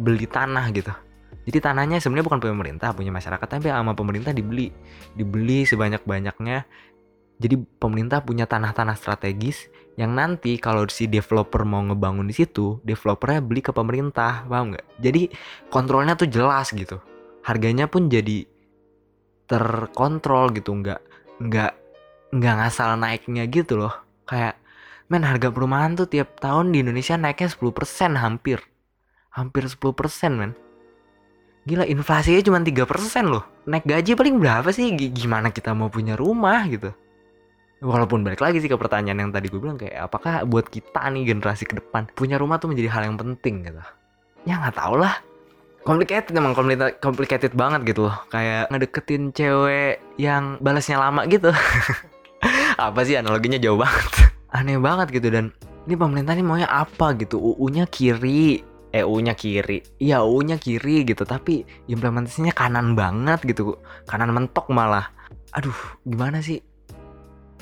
beli 0.00 0.24
tanah 0.24 0.70
gitu 0.72 1.09
jadi 1.50 1.58
tanahnya 1.66 1.98
sebenarnya 1.98 2.30
bukan 2.30 2.38
punya 2.38 2.54
pemerintah 2.54 2.88
punya 2.94 3.10
masyarakat 3.10 3.42
tapi 3.42 3.66
sama 3.74 3.98
pemerintah 3.98 4.30
dibeli. 4.30 4.70
Dibeli 5.18 5.66
sebanyak 5.66 6.06
banyaknya 6.06 6.62
jadi 7.42 7.58
pemerintah 7.58 8.22
punya 8.22 8.46
tanah-tanah 8.46 8.94
strategis 8.94 9.66
yang 9.98 10.14
nanti 10.14 10.62
kalau 10.62 10.86
si 10.86 11.10
developer 11.10 11.66
mau 11.66 11.82
ngebangun 11.82 12.30
di 12.30 12.36
situ 12.38 12.78
developernya 12.86 13.42
beli 13.42 13.66
ke 13.66 13.74
pemerintah. 13.74 14.46
Paham 14.46 14.78
nggak? 14.78 14.86
Jadi 15.02 15.26
kontrolnya 15.72 16.14
tuh 16.14 16.30
jelas 16.30 16.70
gitu. 16.70 17.02
Harganya 17.42 17.90
pun 17.90 18.06
jadi 18.06 18.46
terkontrol 19.50 20.54
gitu. 20.54 20.70
Nggak 20.70 21.02
nggak 21.42 21.72
nggak 22.30 22.54
ngasal 22.62 22.94
naiknya 22.94 23.50
gitu 23.50 23.74
loh. 23.74 23.96
Kayak 24.22 24.54
men 25.10 25.26
harga 25.26 25.50
perumahan 25.50 25.98
tuh 25.98 26.06
tiap 26.06 26.38
tahun 26.38 26.70
di 26.70 26.86
Indonesia 26.86 27.18
naiknya 27.18 27.50
10% 27.50 28.14
hampir. 28.14 28.62
Hampir 29.34 29.66
10% 29.66 30.38
men 30.38 30.54
gila 31.68 31.84
inflasinya 31.84 32.40
cuma 32.44 32.58
3% 32.60 33.28
loh. 33.28 33.44
Naik 33.68 33.84
gaji 33.84 34.16
paling 34.16 34.36
berapa 34.40 34.68
sih? 34.72 34.90
Gimana 35.12 35.52
kita 35.52 35.76
mau 35.76 35.92
punya 35.92 36.16
rumah 36.16 36.64
gitu? 36.68 36.90
Walaupun 37.80 38.20
balik 38.20 38.44
lagi 38.44 38.60
sih 38.60 38.68
ke 38.68 38.76
pertanyaan 38.76 39.24
yang 39.24 39.30
tadi 39.32 39.48
gue 39.48 39.56
bilang 39.56 39.80
kayak 39.80 40.12
apakah 40.12 40.44
buat 40.44 40.68
kita 40.68 41.00
nih 41.16 41.32
generasi 41.32 41.64
ke 41.64 41.80
depan 41.80 42.12
punya 42.12 42.36
rumah 42.36 42.60
tuh 42.60 42.68
menjadi 42.68 42.92
hal 42.92 43.02
yang 43.08 43.16
penting 43.16 43.64
gitu? 43.64 43.80
Ya 44.44 44.60
nggak 44.60 44.76
tau 44.76 45.00
lah. 45.00 45.16
Complicated 45.80 46.36
emang 46.36 46.52
complicated, 46.52 47.00
complicated 47.00 47.52
banget 47.56 47.88
gitu 47.88 48.12
loh. 48.12 48.16
Kayak 48.28 48.68
ngedeketin 48.68 49.32
cewek 49.32 50.04
yang 50.20 50.60
balasnya 50.60 51.00
lama 51.00 51.24
gitu. 51.24 51.48
Apa 52.76 53.00
sih 53.08 53.16
analoginya? 53.16 53.56
Jauh 53.56 53.80
banget. 53.80 54.28
Aneh 54.56 54.76
banget 54.76 55.08
gitu. 55.16 55.32
Dan 55.32 55.48
ini 55.88 55.96
pemerintah 55.96 56.36
ini 56.36 56.44
maunya 56.44 56.68
apa 56.68 57.16
gitu? 57.16 57.40
UU-nya 57.40 57.88
kiri 57.88 58.60
eh 58.90 59.06
U-nya 59.06 59.38
kiri. 59.38 59.82
Iya 60.02 60.26
U-nya 60.26 60.58
kiri 60.58 61.06
gitu 61.06 61.22
tapi 61.22 61.62
implementasinya 61.86 62.50
kanan 62.50 62.98
banget 62.98 63.42
gitu. 63.46 63.78
Kanan 64.06 64.34
mentok 64.34 64.66
malah. 64.74 65.10
Aduh 65.54 65.76
gimana 66.02 66.42
sih? 66.42 66.58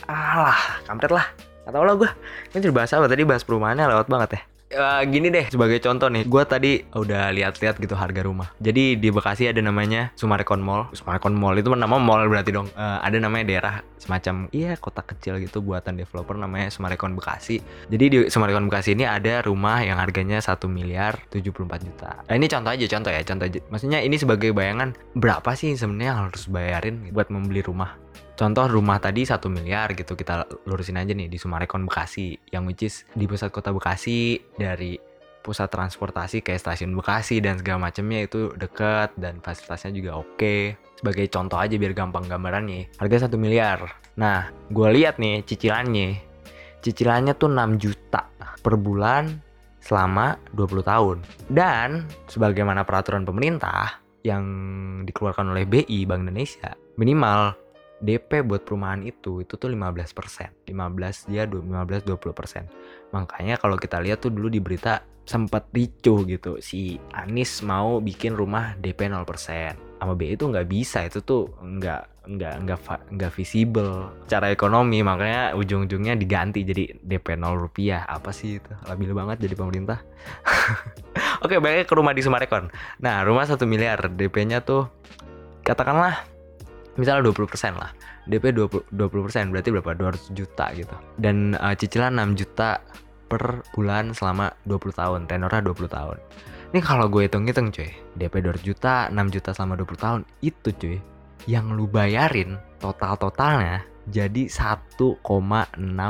Alah 0.09 0.81
kampret 0.89 1.13
lah. 1.13 1.27
Gak 1.69 1.77
tau 1.77 1.85
lah 1.85 2.01
gue 2.01 2.11
Ini 2.57 2.73
bahas 2.73 2.97
apa? 2.97 3.13
Tadi 3.13 3.29
bahas 3.29 3.45
perumahannya 3.45 3.93
lewat 3.93 4.09
banget 4.09 4.41
ya 4.41 4.43
Eh, 4.69 5.03
gini 5.09 5.33
deh 5.33 5.49
sebagai 5.49 5.81
contoh 5.81 6.13
nih 6.13 6.29
gue 6.29 6.43
tadi 6.45 6.85
udah 6.93 7.33
lihat-lihat 7.33 7.81
gitu 7.81 7.97
harga 7.97 8.21
rumah. 8.21 8.53
Jadi 8.61 9.01
di 9.01 9.09
Bekasi 9.09 9.49
ada 9.49 9.65
namanya 9.65 10.13
Sumarekon 10.13 10.61
Mall. 10.61 10.93
Sumarekon 10.93 11.33
Mall 11.33 11.57
itu 11.57 11.73
nama 11.73 11.97
mall 11.97 12.29
berarti 12.29 12.53
dong. 12.53 12.69
Eh, 12.77 12.99
ada 13.01 13.17
namanya 13.17 13.49
daerah 13.49 13.75
semacam 13.97 14.53
iya 14.53 14.77
kota 14.77 15.01
kecil 15.01 15.41
gitu 15.41 15.65
buatan 15.65 15.97
developer 15.97 16.37
namanya 16.37 16.69
Sumarekon 16.69 17.17
Bekasi. 17.17 17.65
Jadi 17.89 18.05
di 18.13 18.19
Sumarekon 18.29 18.69
Bekasi 18.69 18.93
ini 18.93 19.09
ada 19.09 19.41
rumah 19.41 19.81
yang 19.81 19.97
harganya 19.97 20.37
1 20.37 20.69
miliar 20.69 21.17
74 21.33 21.89
juta. 21.89 22.21
Nah, 22.29 22.35
ini 22.37 22.45
contoh 22.45 22.69
aja 22.69 22.85
contoh 22.85 23.09
ya 23.09 23.23
contoh 23.25 23.47
aja. 23.49 23.61
Maksudnya 23.73 24.05
ini 24.05 24.21
sebagai 24.21 24.53
bayangan 24.53 24.93
berapa 25.17 25.49
sih 25.57 25.81
sebenarnya 25.81 26.29
harus 26.29 26.45
bayarin 26.45 27.09
buat 27.17 27.33
membeli 27.33 27.65
rumah 27.65 27.97
Contoh 28.39 28.71
rumah 28.71 29.03
tadi 29.03 29.27
satu 29.27 29.51
miliar 29.51 29.99
gitu 29.99 30.15
kita 30.15 30.47
lurusin 30.63 30.95
aja 30.95 31.11
nih 31.11 31.27
di 31.27 31.43
Sumarekon 31.43 31.83
Bekasi 31.83 32.39
yang 32.55 32.71
which 32.71 32.87
is 32.87 33.03
di 33.11 33.27
pusat 33.27 33.51
kota 33.51 33.75
Bekasi 33.75 34.39
dari 34.55 34.95
pusat 35.43 35.67
transportasi 35.67 36.47
kayak 36.47 36.63
stasiun 36.63 36.95
Bekasi 36.95 37.43
dan 37.43 37.59
segala 37.59 37.91
macamnya 37.91 38.23
itu 38.23 38.55
deket 38.55 39.11
dan 39.19 39.43
fasilitasnya 39.43 39.91
juga 39.91 40.23
oke. 40.23 40.79
Sebagai 40.95 41.27
contoh 41.35 41.59
aja 41.59 41.75
biar 41.75 41.91
gampang 41.99 42.31
gambarannya. 42.31 42.95
Harga 43.03 43.27
satu 43.27 43.35
miliar. 43.35 43.91
Nah, 44.15 44.55
gue 44.71 44.89
lihat 44.95 45.19
nih 45.19 45.43
cicilannya. 45.43 46.23
Cicilannya 46.79 47.35
tuh 47.35 47.51
6 47.51 47.75
juta 47.75 48.23
per 48.63 48.79
bulan 48.79 49.35
selama 49.83 50.39
20 50.55 50.87
tahun. 50.87 51.17
Dan 51.51 52.07
sebagaimana 52.31 52.87
peraturan 52.87 53.27
pemerintah 53.27 53.99
yang 54.23 54.47
dikeluarkan 55.03 55.51
oleh 55.51 55.67
BI 55.67 56.07
Bank 56.07 56.23
Indonesia, 56.23 56.79
minimal 56.95 57.68
DP 57.99 58.47
buat 58.47 58.63
perumahan 58.63 59.03
itu 59.03 59.43
itu 59.43 59.55
tuh 59.59 59.69
15%. 59.71 60.71
15 60.71 61.31
dia 61.31 61.45
15 61.47 62.07
20%. 62.07 63.15
Makanya 63.15 63.55
kalau 63.59 63.75
kita 63.75 63.99
lihat 63.99 64.23
tuh 64.23 64.31
dulu 64.31 64.47
di 64.47 64.63
berita 64.63 65.03
sempat 65.29 65.69
ricuh 65.77 66.25
gitu 66.25 66.57
si 66.65 66.97
Anis 67.13 67.61
mau 67.61 68.01
bikin 68.01 68.33
rumah 68.33 68.73
DP 68.81 69.13
0% 69.13 69.77
sama 70.01 70.15
BI 70.17 70.39
itu 70.39 70.49
nggak 70.49 70.69
bisa 70.71 71.05
itu 71.05 71.21
tuh 71.21 71.53
nggak 71.61 72.19
nggak 72.29 72.55
nggak 72.65 72.79
nggak 73.13 73.33
visible 73.35 74.13
cara 74.31 74.53
ekonomi. 74.53 75.03
Makanya 75.03 75.59
ujung-ujungnya 75.59 76.15
diganti 76.15 76.63
jadi 76.63 76.97
DP 77.01 77.35
0 77.35 77.57
rupiah. 77.59 78.07
Apa 78.07 78.31
sih 78.31 78.63
itu? 78.63 78.73
Labil 78.87 79.11
banget 79.11 79.43
jadi 79.43 79.55
pemerintah. 79.59 79.99
Oke 81.45 81.59
baiknya 81.59 81.85
ke 81.89 81.95
rumah 81.97 82.15
di 82.15 82.23
Sumarekon. 82.23 82.71
Nah 83.03 83.25
rumah 83.27 83.49
satu 83.49 83.67
miliar 83.67 83.99
DP-nya 84.13 84.63
tuh 84.63 84.87
katakanlah 85.67 86.25
misalnya 86.99 87.23
20% 87.25 87.79
lah. 87.79 87.91
DP 88.27 88.53
20 88.53 88.93
20% 88.93 89.49
berarti 89.55 89.69
berapa? 89.73 89.91
200 89.95 90.37
juta 90.37 90.67
gitu. 90.75 90.97
Dan 91.17 91.55
eh, 91.55 91.75
cicilan 91.79 92.19
6 92.19 92.35
juta 92.37 92.83
per 93.29 93.63
bulan 93.73 94.13
selama 94.13 94.51
20 94.67 94.93
tahun 94.93 95.21
tenornya 95.25 95.63
20 95.63 95.89
tahun. 95.89 96.19
Ini 96.69 96.81
kalau 96.85 97.09
gue 97.09 97.25
hitung-hitung 97.25 97.73
cuy 97.73 97.89
DP 98.19 98.45
200 98.45 98.61
juta 98.61 99.09
6 99.09 99.17
juta 99.33 99.57
selama 99.57 99.81
20 99.81 99.97
tahun 99.97 100.21
itu 100.45 100.69
cuy 100.77 100.97
yang 101.49 101.73
lu 101.73 101.89
bayarin 101.89 102.61
total-totalnya 102.77 103.81
jadi 104.09 104.49
1,6 104.49 105.17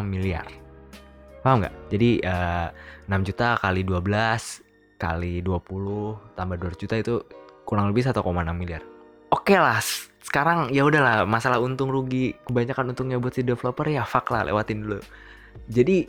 miliar. 0.02 0.46
Paham 1.42 1.62
nggak? 1.62 1.74
Jadi 1.90 2.10
eh, 2.18 2.68
6 3.06 3.28
juta 3.28 3.54
kali 3.56 3.86
12 3.86 4.66
kali 4.98 5.38
20 5.46 6.34
tambah 6.34 6.56
200 6.58 6.82
juta 6.82 6.94
itu 6.98 7.14
kurang 7.62 7.90
lebih 7.90 8.02
1,6 8.02 8.18
miliar. 8.54 8.82
Oke 9.30 9.54
lah 9.54 9.78
s- 9.78 10.10
sekarang 10.28 10.68
ya 10.68 10.84
udahlah 10.84 11.24
masalah 11.24 11.56
untung 11.56 11.88
rugi 11.88 12.36
kebanyakan 12.44 12.92
untungnya 12.92 13.16
buat 13.16 13.32
si 13.32 13.40
developer 13.40 13.88
ya 13.88 14.04
fuck 14.04 14.28
lah 14.28 14.44
lewatin 14.44 14.84
dulu. 14.84 15.00
Jadi 15.72 16.04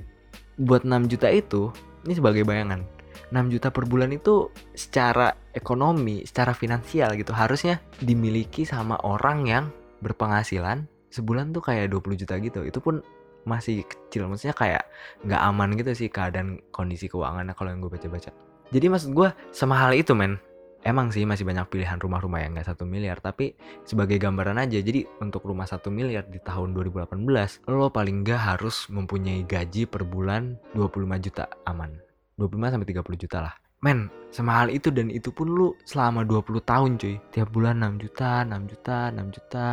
buat 0.60 0.84
6 0.84 1.08
juta 1.08 1.32
itu 1.32 1.72
ini 2.04 2.14
sebagai 2.20 2.44
bayangan 2.44 2.84
6 3.32 3.54
juta 3.54 3.72
per 3.72 3.88
bulan 3.88 4.12
itu 4.12 4.52
secara 4.76 5.32
ekonomi 5.56 6.28
secara 6.28 6.52
finansial 6.52 7.16
gitu 7.16 7.32
harusnya 7.32 7.80
dimiliki 8.04 8.68
sama 8.68 9.00
orang 9.08 9.48
yang 9.48 9.66
berpenghasilan 10.04 10.84
sebulan 11.16 11.56
tuh 11.56 11.64
kayak 11.64 11.96
20 11.96 12.20
juta 12.20 12.36
gitu. 12.44 12.60
Itu 12.68 12.84
pun 12.84 13.00
masih 13.48 13.88
kecil 13.88 14.28
maksudnya 14.28 14.54
kayak 14.54 14.84
nggak 15.24 15.42
aman 15.42 15.70
gitu 15.80 15.92
sih 15.96 16.10
keadaan 16.12 16.60
kondisi 16.76 17.08
keuangannya 17.08 17.56
kalau 17.56 17.72
yang 17.72 17.80
gue 17.80 17.92
baca-baca. 17.96 18.36
Jadi 18.70 18.86
maksud 18.92 19.16
gue 19.16 19.30
semahal 19.56 19.96
itu 19.96 20.12
men 20.12 20.38
Emang 20.80 21.12
sih 21.12 21.28
masih 21.28 21.44
banyak 21.44 21.68
pilihan 21.68 22.00
rumah-rumah 22.00 22.40
yang 22.40 22.56
nggak 22.56 22.72
satu 22.72 22.88
miliar 22.88 23.20
Tapi 23.20 23.52
sebagai 23.84 24.16
gambaran 24.16 24.64
aja 24.64 24.80
Jadi 24.80 25.04
untuk 25.20 25.44
rumah 25.44 25.68
satu 25.68 25.92
miliar 25.92 26.24
di 26.32 26.40
tahun 26.40 26.72
2018 26.72 27.68
Lo 27.68 27.92
paling 27.92 28.24
nggak 28.24 28.42
harus 28.56 28.88
mempunyai 28.88 29.44
gaji 29.44 29.84
per 29.84 30.08
bulan 30.08 30.56
25 30.80 31.26
juta 31.28 31.52
aman. 31.68 31.92
25 32.40 32.72
sampai 32.72 32.88
30 32.96 33.24
juta 33.28 33.38
lah. 33.44 33.56
Men, 33.80 34.12
semahal 34.32 34.72
itu 34.72 34.92
dan 34.92 35.08
itu 35.08 35.32
pun 35.32 35.48
lu 35.48 35.72
selama 35.88 36.28
20 36.28 36.64
tahun 36.64 37.00
cuy. 37.00 37.16
Tiap 37.32 37.48
bulan 37.52 37.80
6 37.80 38.04
juta, 38.04 38.44
6 38.44 38.72
juta, 38.72 38.98
6 39.12 39.36
juta. 39.36 39.68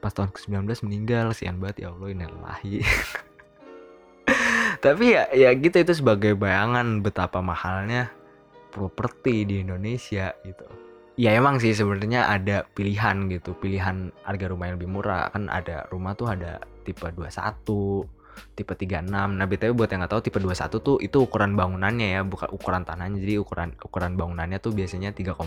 Pas 0.00 0.12
tahun 0.12 0.30
ke-19 0.32 0.68
meninggal, 0.84 1.26
sian 1.32 1.56
banget 1.56 1.84
ya 1.84 1.90
Allah 1.90 2.08
innalillahi 2.12 2.86
Tapi 4.84 5.04
ya, 5.10 5.26
ya 5.34 5.50
gitu 5.58 5.74
itu 5.74 5.90
sebagai 5.90 6.38
bayangan 6.38 7.02
betapa 7.02 7.42
mahalnya 7.42 8.14
properti 8.68 9.48
di 9.48 9.64
Indonesia 9.64 10.32
gitu. 10.44 10.64
Ya 11.18 11.34
emang 11.34 11.58
sih 11.58 11.74
sebenarnya 11.74 12.30
ada 12.30 12.62
pilihan 12.78 13.26
gitu, 13.26 13.50
pilihan 13.58 14.14
harga 14.22 14.46
rumah 14.46 14.70
yang 14.70 14.76
lebih 14.78 14.90
murah 14.90 15.26
kan 15.34 15.50
ada 15.50 15.90
rumah 15.90 16.14
tuh 16.14 16.30
ada 16.30 16.62
tipe 16.86 17.02
21, 17.02 18.06
tipe 18.54 18.70
36. 18.70 19.02
Nah, 19.10 19.46
BTW 19.50 19.74
buat 19.74 19.90
yang 19.90 20.06
nggak 20.06 20.14
tahu 20.14 20.22
tipe 20.22 20.38
21 20.38 20.78
tuh 20.78 20.96
itu 21.02 21.18
ukuran 21.18 21.58
bangunannya 21.58 22.14
ya, 22.14 22.20
bukan 22.22 22.54
ukuran 22.54 22.86
tanahnya. 22.86 23.18
Jadi 23.18 23.34
ukuran 23.34 23.74
ukuran 23.82 24.14
bangunannya 24.14 24.62
tuh 24.62 24.70
biasanya 24.70 25.10
3,5 25.10 25.42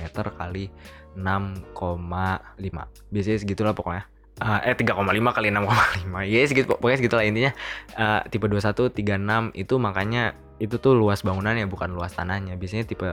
meter 0.00 0.24
kali 0.40 0.72
6,5. 1.20 3.12
Biasanya 3.12 3.38
segitulah 3.44 3.76
pokoknya. 3.76 4.08
Eh, 4.40 4.72
eh 4.72 4.74
3,5 4.74 5.36
kali 5.36 5.52
6,5 5.52 6.24
ya 6.32 6.40
segitu 6.48 6.72
pokoknya 6.80 6.96
segitulah 7.04 7.24
intinya 7.28 7.52
Eh, 7.92 8.20
tipe 8.32 8.48
21 8.48 8.88
36 8.88 9.52
itu 9.52 9.74
makanya 9.76 10.32
itu 10.60 10.76
tuh 10.76 10.92
luas 10.92 11.24
bangunannya 11.24 11.64
bukan 11.66 11.96
luas 11.96 12.12
tanahnya. 12.12 12.54
Biasanya 12.60 12.84
tipe 12.84 13.08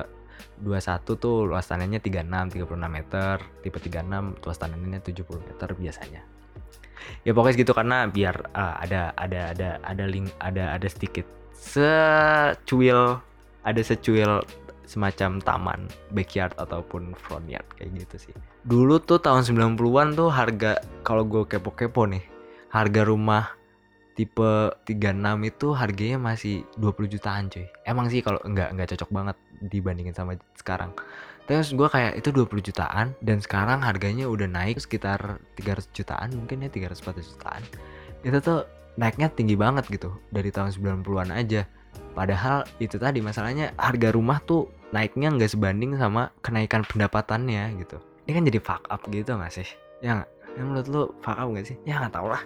21 0.62 1.16
tuh 1.18 1.48
luas 1.48 1.66
tanahnya 1.66 2.04
36 2.04 2.28
36 2.60 2.76
meter. 2.92 3.36
Tipe 3.64 3.78
36 3.80 4.44
luas 4.44 4.58
tanahnya 4.60 5.00
70 5.00 5.48
meter 5.48 5.70
biasanya. 5.74 6.22
Ya 7.24 7.32
pokoknya 7.32 7.56
segitu 7.56 7.72
karena 7.72 8.12
biar 8.12 8.36
eh, 8.52 8.76
ada 8.84 9.16
ada 9.16 9.56
ada 9.56 9.70
ada 9.80 10.04
link 10.06 10.28
ada 10.44 10.76
ada 10.76 10.88
sedikit 10.92 11.24
secuil 11.56 13.24
ada 13.64 13.82
secuil 13.82 14.44
semacam 14.88 15.44
taman 15.44 15.80
backyard 16.16 16.56
ataupun 16.56 17.12
front 17.16 17.48
yard 17.48 17.68
kayak 17.80 17.96
gitu 17.96 18.32
sih. 18.32 18.34
Dulu 18.68 19.00
tuh 19.04 19.20
tahun 19.20 19.44
90-an 19.48 20.16
tuh 20.16 20.32
harga 20.32 20.80
kalau 21.04 21.28
gue 21.28 21.44
kepo-kepo 21.44 22.08
nih 22.08 22.24
harga 22.72 23.02
rumah 23.04 23.56
tipe 24.18 24.74
36 24.90 24.98
itu 25.46 25.68
harganya 25.78 26.18
masih 26.18 26.66
20 26.82 27.14
jutaan 27.14 27.54
cuy. 27.54 27.70
Emang 27.86 28.10
sih 28.10 28.26
kalau 28.26 28.42
nggak 28.42 28.74
nggak 28.74 28.90
cocok 28.98 29.10
banget 29.14 29.38
dibandingin 29.62 30.18
sama 30.18 30.34
sekarang. 30.58 30.90
Terus 31.46 31.72
gue 31.72 31.86
kayak 31.86 32.18
itu 32.20 32.34
20 32.34 32.50
jutaan 32.66 33.14
dan 33.22 33.38
sekarang 33.40 33.80
harganya 33.86 34.26
udah 34.26 34.50
naik 34.50 34.82
sekitar 34.82 35.38
300 35.56 35.94
jutaan 35.94 36.34
mungkin 36.34 36.66
ya 36.66 36.70
300 36.74 36.98
jutaan. 37.24 37.62
Itu 38.26 38.42
tuh 38.42 38.66
naiknya 38.98 39.30
tinggi 39.30 39.54
banget 39.54 39.86
gitu 39.88 40.18
dari 40.34 40.50
tahun 40.50 40.74
90-an 40.74 41.32
aja. 41.32 41.70
Padahal 42.18 42.66
itu 42.82 42.98
tadi 42.98 43.22
masalahnya 43.22 43.78
harga 43.78 44.10
rumah 44.10 44.42
tuh 44.42 44.68
naiknya 44.90 45.30
nggak 45.30 45.54
sebanding 45.54 45.94
sama 46.02 46.34
kenaikan 46.42 46.82
pendapatannya 46.82 47.78
gitu. 47.86 48.02
Ini 48.26 48.32
kan 48.34 48.44
jadi 48.44 48.60
fuck 48.60 48.84
up 48.90 49.06
gitu 49.08 49.38
gak 49.38 49.54
sih? 49.54 49.70
Ya 50.04 50.20
nggak? 50.20 50.30
Ya 50.58 50.62
menurut 50.66 50.88
lu 50.90 51.04
fuck 51.24 51.38
up 51.38 51.48
gak 51.54 51.64
sih? 51.70 51.78
Ya 51.88 52.02
nggak 52.02 52.12
tau 52.18 52.28
lah 52.28 52.44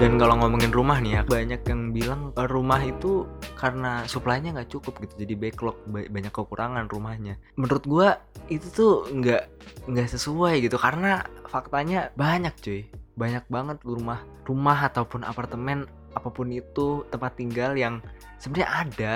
Dan 0.00 0.16
kalau 0.16 0.40
ngomongin 0.40 0.72
rumah 0.72 0.96
nih 0.96 1.20
ya, 1.20 1.22
banyak 1.28 1.60
yang 1.68 1.92
bilang 1.92 2.32
eh, 2.32 2.48
rumah 2.48 2.80
itu 2.80 3.28
karena 3.52 4.00
suplainya 4.08 4.56
nggak 4.56 4.72
cukup 4.72 4.96
gitu, 5.04 5.28
jadi 5.28 5.36
backlog 5.36 5.76
ba- 5.92 6.08
banyak 6.08 6.32
kekurangan 6.32 6.88
rumahnya. 6.88 7.36
Menurut 7.60 7.84
gua 7.84 8.08
itu 8.48 8.64
tuh 8.72 9.04
nggak 9.12 9.44
nggak 9.92 10.08
sesuai 10.08 10.64
gitu 10.64 10.80
karena 10.80 11.28
faktanya 11.52 12.08
banyak 12.16 12.56
cuy, 12.64 12.88
banyak 13.20 13.44
banget 13.52 13.76
rumah 13.84 14.24
rumah 14.48 14.88
ataupun 14.88 15.20
apartemen 15.20 15.84
apa 16.16 16.32
pun 16.32 16.48
itu 16.48 17.04
tempat 17.12 17.36
tinggal 17.36 17.76
yang 17.76 18.00
sebenarnya 18.40 18.68
ada 18.72 19.12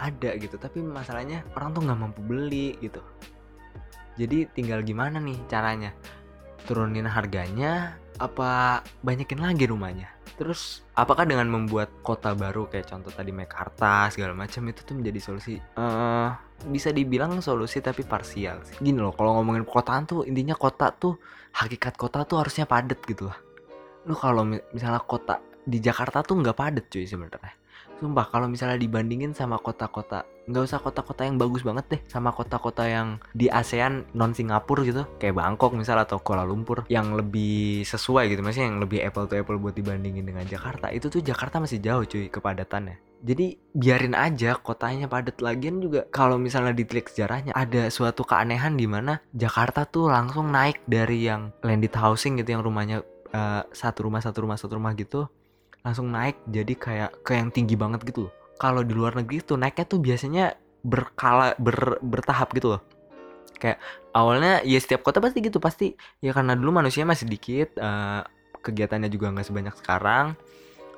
ada 0.00 0.30
gitu, 0.40 0.56
tapi 0.56 0.80
masalahnya 0.80 1.44
orang 1.52 1.76
tuh 1.76 1.84
nggak 1.84 2.00
mampu 2.00 2.24
beli 2.24 2.80
gitu. 2.80 3.04
Jadi 4.16 4.48
tinggal 4.56 4.80
gimana 4.80 5.20
nih 5.20 5.36
caranya? 5.52 5.92
Turunin 6.64 7.04
harganya 7.04 8.00
apa 8.18 8.82
banyakin 9.02 9.40
lagi 9.40 9.64
rumahnya? 9.66 10.10
Terus 10.38 10.86
apakah 10.94 11.26
dengan 11.26 11.50
membuat 11.50 11.90
kota 12.06 12.30
baru 12.34 12.70
kayak 12.70 12.86
contoh 12.94 13.10
tadi 13.10 13.34
Mekarta 13.34 14.06
segala 14.14 14.38
macam 14.38 14.62
itu 14.70 14.86
tuh 14.86 14.94
menjadi 14.94 15.18
solusi? 15.18 15.58
eh 15.58 16.30
bisa 16.70 16.90
dibilang 16.90 17.38
solusi 17.42 17.78
tapi 17.82 18.02
parsial 18.06 18.62
sih. 18.66 18.78
Gini 18.78 18.98
loh, 18.98 19.14
kalau 19.14 19.38
ngomongin 19.38 19.62
perkotaan 19.66 20.06
tuh 20.06 20.22
intinya 20.26 20.54
kota 20.54 20.90
tuh 20.94 21.18
hakikat 21.58 21.94
kota 21.98 22.22
tuh 22.22 22.42
harusnya 22.42 22.66
padat 22.66 22.98
gitu 23.02 23.26
lah. 23.30 23.38
Lu 24.06 24.14
kalau 24.14 24.46
mi- 24.46 24.62
misalnya 24.70 25.02
kota 25.02 25.42
di 25.66 25.78
Jakarta 25.82 26.22
tuh 26.22 26.38
nggak 26.38 26.54
padat 26.54 26.84
cuy 26.86 27.02
sebenarnya. 27.06 27.57
Sumpah 27.98 28.30
kalau 28.30 28.46
misalnya 28.46 28.78
dibandingin 28.78 29.34
sama 29.34 29.58
kota-kota 29.58 30.22
nggak 30.48 30.64
usah 30.64 30.80
kota-kota 30.80 31.28
yang 31.28 31.36
bagus 31.36 31.60
banget 31.60 31.84
deh 31.92 32.00
sama 32.08 32.32
kota-kota 32.32 32.88
yang 32.88 33.20
di 33.36 33.52
ASEAN 33.52 34.08
non 34.16 34.32
Singapura 34.32 34.80
gitu 34.80 35.04
kayak 35.20 35.36
Bangkok 35.36 35.76
misal 35.76 36.00
atau 36.00 36.16
Kuala 36.24 36.48
Lumpur 36.48 36.88
yang 36.88 37.12
lebih 37.12 37.84
sesuai 37.84 38.32
gitu 38.32 38.40
maksudnya 38.40 38.72
yang 38.72 38.80
lebih 38.80 39.04
apple 39.04 39.28
to 39.28 39.36
apple 39.36 39.60
buat 39.60 39.76
dibandingin 39.76 40.24
dengan 40.24 40.48
Jakarta. 40.48 40.88
Itu 40.88 41.12
tuh 41.12 41.20
Jakarta 41.20 41.60
masih 41.60 41.84
jauh 41.84 42.08
cuy 42.08 42.32
kepadatannya. 42.32 42.96
Jadi 43.18 43.58
biarin 43.74 44.14
aja 44.14 44.54
kotanya 44.56 45.10
padat. 45.10 45.42
Lagian 45.42 45.82
juga 45.82 46.06
kalau 46.08 46.38
misalnya 46.38 46.70
ditelik 46.70 47.10
sejarahnya 47.10 47.50
ada 47.52 47.90
suatu 47.90 48.22
keanehan 48.22 48.78
di 48.78 48.86
mana 48.86 49.18
Jakarta 49.34 49.84
tuh 49.84 50.08
langsung 50.08 50.48
naik 50.54 50.86
dari 50.86 51.26
yang 51.26 51.50
landed 51.66 51.92
housing 51.98 52.38
gitu 52.38 52.56
yang 52.56 52.62
rumahnya 52.62 53.02
eh, 53.34 53.62
satu 53.74 54.06
rumah 54.06 54.22
satu 54.22 54.46
rumah 54.46 54.56
satu 54.56 54.78
rumah 54.78 54.94
gitu 54.94 55.26
langsung 55.82 56.10
naik 56.10 56.38
jadi 56.48 56.74
kayak 56.74 57.10
ke 57.22 57.38
yang 57.38 57.48
tinggi 57.54 57.74
banget 57.78 58.04
gitu 58.06 58.28
loh. 58.28 58.32
Kalau 58.58 58.82
di 58.82 58.92
luar 58.92 59.14
negeri 59.14 59.42
tuh 59.42 59.54
naiknya 59.54 59.86
tuh 59.86 60.00
biasanya 60.02 60.44
berkala 60.82 61.54
ber, 61.58 62.02
bertahap 62.02 62.50
gitu 62.54 62.76
loh. 62.76 62.82
Kayak 63.58 63.82
awalnya 64.14 64.62
ya 64.62 64.78
setiap 64.78 65.02
kota 65.02 65.18
pasti 65.18 65.38
gitu 65.42 65.58
pasti 65.58 65.94
ya 66.22 66.30
karena 66.30 66.54
dulu 66.54 66.78
manusia 66.82 67.02
masih 67.06 67.26
dikit 67.26 67.74
eh, 67.78 68.22
kegiatannya 68.62 69.10
juga 69.10 69.30
nggak 69.34 69.46
sebanyak 69.46 69.74
sekarang 69.78 70.34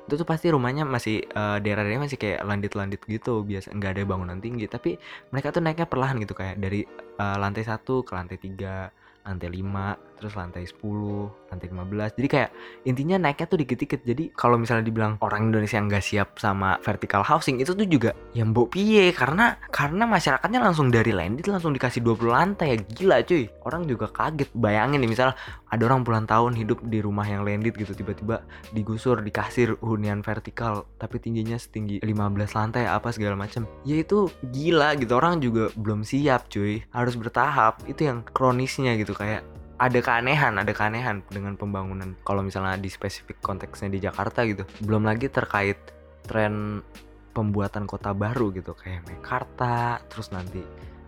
itu 0.09 0.17
tuh 0.17 0.25
pasti 0.25 0.49
rumahnya 0.49 0.83
masih 0.83 1.23
eh, 1.23 1.57
daerah-daerahnya 1.61 2.03
masih 2.09 2.19
kayak 2.19 2.41
landit-landit 2.45 3.01
gitu 3.05 3.45
biasa 3.45 3.73
nggak 3.73 3.91
ada 3.97 4.03
bangunan 4.03 4.37
tinggi 4.41 4.65
tapi 4.65 4.97
mereka 5.29 5.53
tuh 5.53 5.61
naiknya 5.61 5.87
perlahan 5.87 6.17
gitu 6.21 6.33
kayak 6.33 6.57
dari 6.57 6.85
eh, 7.17 7.37
lantai 7.37 7.63
satu 7.65 8.01
ke 8.01 8.11
lantai 8.17 8.37
tiga 8.41 8.89
lantai 9.21 9.49
5 9.53 10.10
terus 10.21 10.37
lantai 10.37 10.69
10 10.69 11.49
lantai 11.49 11.67
15 11.67 12.21
jadi 12.21 12.27
kayak 12.29 12.49
intinya 12.85 13.17
naiknya 13.17 13.47
tuh 13.47 13.59
dikit-dikit. 13.61 14.01
Jadi 14.05 14.23
kalau 14.33 14.57
misalnya 14.57 14.85
dibilang 14.85 15.17
orang 15.21 15.49
Indonesia 15.49 15.77
yang 15.77 15.87
nggak 15.87 16.05
siap 16.05 16.29
sama 16.41 16.77
vertical 16.81 17.25
housing 17.25 17.61
itu 17.61 17.73
tuh 17.73 17.87
juga 17.87 18.11
yang 18.37 18.53
mbok 18.53 18.73
piye? 18.73 19.13
Karena 19.13 19.57
karena 19.69 20.03
masyarakatnya 20.09 20.59
langsung 20.59 20.89
dari 20.89 21.13
landed 21.13 21.45
langsung 21.47 21.71
dikasih 21.73 22.01
20 22.03 22.29
lantai. 22.29 22.67
Ya 22.73 22.77
gila 22.81 23.17
cuy. 23.25 23.49
Orang 23.65 23.85
juga 23.89 24.09
kaget. 24.09 24.49
Bayangin 24.57 25.01
nih 25.01 25.11
misalnya 25.11 25.35
ada 25.71 25.81
orang 25.87 26.03
puluhan 26.03 26.27
tahun 26.27 26.53
hidup 26.57 26.83
di 26.85 26.99
rumah 26.99 27.25
yang 27.25 27.47
landed 27.47 27.73
gitu 27.77 27.95
tiba-tiba 27.95 28.43
digusur 28.75 29.23
dikasih 29.23 29.79
hunian 29.79 30.19
vertikal 30.19 30.83
tapi 30.99 31.17
tingginya 31.23 31.55
setinggi 31.55 32.03
15 32.03 32.57
lantai 32.57 32.91
apa 32.91 33.09
segala 33.15 33.39
macam 33.39 33.63
ya 33.87 34.01
itu 34.01 34.27
gila 34.51 34.97
gitu. 34.99 35.13
Orang 35.15 35.39
juga 35.39 35.71
belum 35.77 36.03
siap 36.03 36.49
cuy. 36.51 36.83
Harus 36.91 37.15
bertahap. 37.15 37.81
Itu 37.85 38.09
yang 38.09 38.25
kronisnya 38.25 38.97
gitu 38.97 39.13
kayak 39.13 39.60
ada 39.81 39.97
keanehan, 39.97 40.53
ada 40.61 40.69
keanehan 40.77 41.25
dengan 41.33 41.57
pembangunan. 41.57 42.13
Kalau 42.21 42.45
misalnya 42.45 42.77
di 42.77 42.85
spesifik 42.85 43.41
konteksnya 43.41 43.89
di 43.89 43.97
Jakarta 43.97 44.45
gitu, 44.45 44.61
belum 44.85 45.09
lagi 45.09 45.25
terkait 45.25 45.81
tren 46.21 46.85
pembuatan 47.33 47.89
kota 47.89 48.13
baru 48.13 48.53
gitu 48.53 48.77
kayak 48.77 49.09
Mekarta, 49.09 49.97
terus 50.05 50.29
nanti 50.29 50.61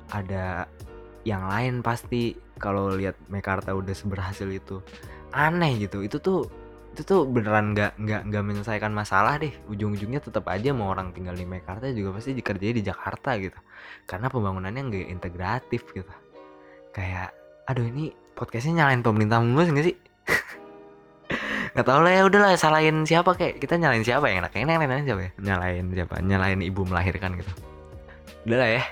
ada 0.09 0.65
yang 1.21 1.45
lain 1.45 1.86
pasti 1.86 2.33
kalau 2.57 2.97
lihat 2.97 3.13
Mekarta 3.29 3.77
udah 3.77 3.93
seberhasil 3.93 4.49
itu 4.49 4.81
aneh 5.38 5.77
gitu. 5.77 6.01
Itu 6.01 6.17
tuh 6.17 6.49
itu 6.93 7.01
tuh 7.09 7.25
beneran 7.25 7.73
nggak 7.73 7.97
nggak 7.97 8.21
nggak 8.29 8.43
menyelesaikan 8.45 8.93
masalah 8.93 9.41
deh 9.41 9.49
ujung-ujungnya 9.65 10.21
tetap 10.21 10.45
aja 10.45 10.77
mau 10.77 10.93
orang 10.93 11.09
tinggal 11.09 11.33
di 11.33 11.41
Mekarta 11.41 11.89
juga 11.89 12.21
pasti 12.21 12.38
dikerjain 12.38 12.77
di 12.77 12.86
Jakarta 12.86 13.33
gitu 13.41 13.57
karena 14.05 14.29
pembangunannya 14.29 14.93
nggak 14.93 15.09
integratif 15.09 15.89
gitu 15.89 16.13
kayak 16.93 17.33
aduh 17.65 17.89
ini 17.89 18.13
podcastnya 18.34 18.84
nyalain 18.84 19.02
pemerintah 19.06 19.39
mulu 19.41 19.63
nggak 19.65 19.86
sih? 19.86 19.98
Nggak 21.74 21.88
tahu 21.89 22.00
lah 22.06 22.12
ya 22.13 22.22
udahlah 22.30 22.54
salahin 22.54 23.02
siapa 23.02 23.34
kayak 23.34 23.58
kita 23.58 23.82
nyalain 23.82 24.06
siapa 24.06 24.30
yang 24.30 24.46
enak 24.46 24.54
kayaknya 24.54 24.78
nyalain 24.78 25.06
siapa 25.10 25.22
ya? 25.26 25.32
Nyalain 25.41 25.86
siapa? 25.89 26.15
Nyalain 26.22 26.60
ibu 26.62 26.82
melahirkan 26.86 27.34
gitu. 27.41 27.52
Udahlah 28.46 28.69
ya. 28.78 28.84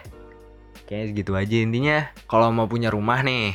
Kayaknya 0.89 1.05
segitu 1.13 1.31
aja 1.37 1.55
intinya. 1.61 1.97
Kalau 2.25 2.49
mau 2.49 2.65
punya 2.65 2.89
rumah 2.89 3.21
nih 3.21 3.53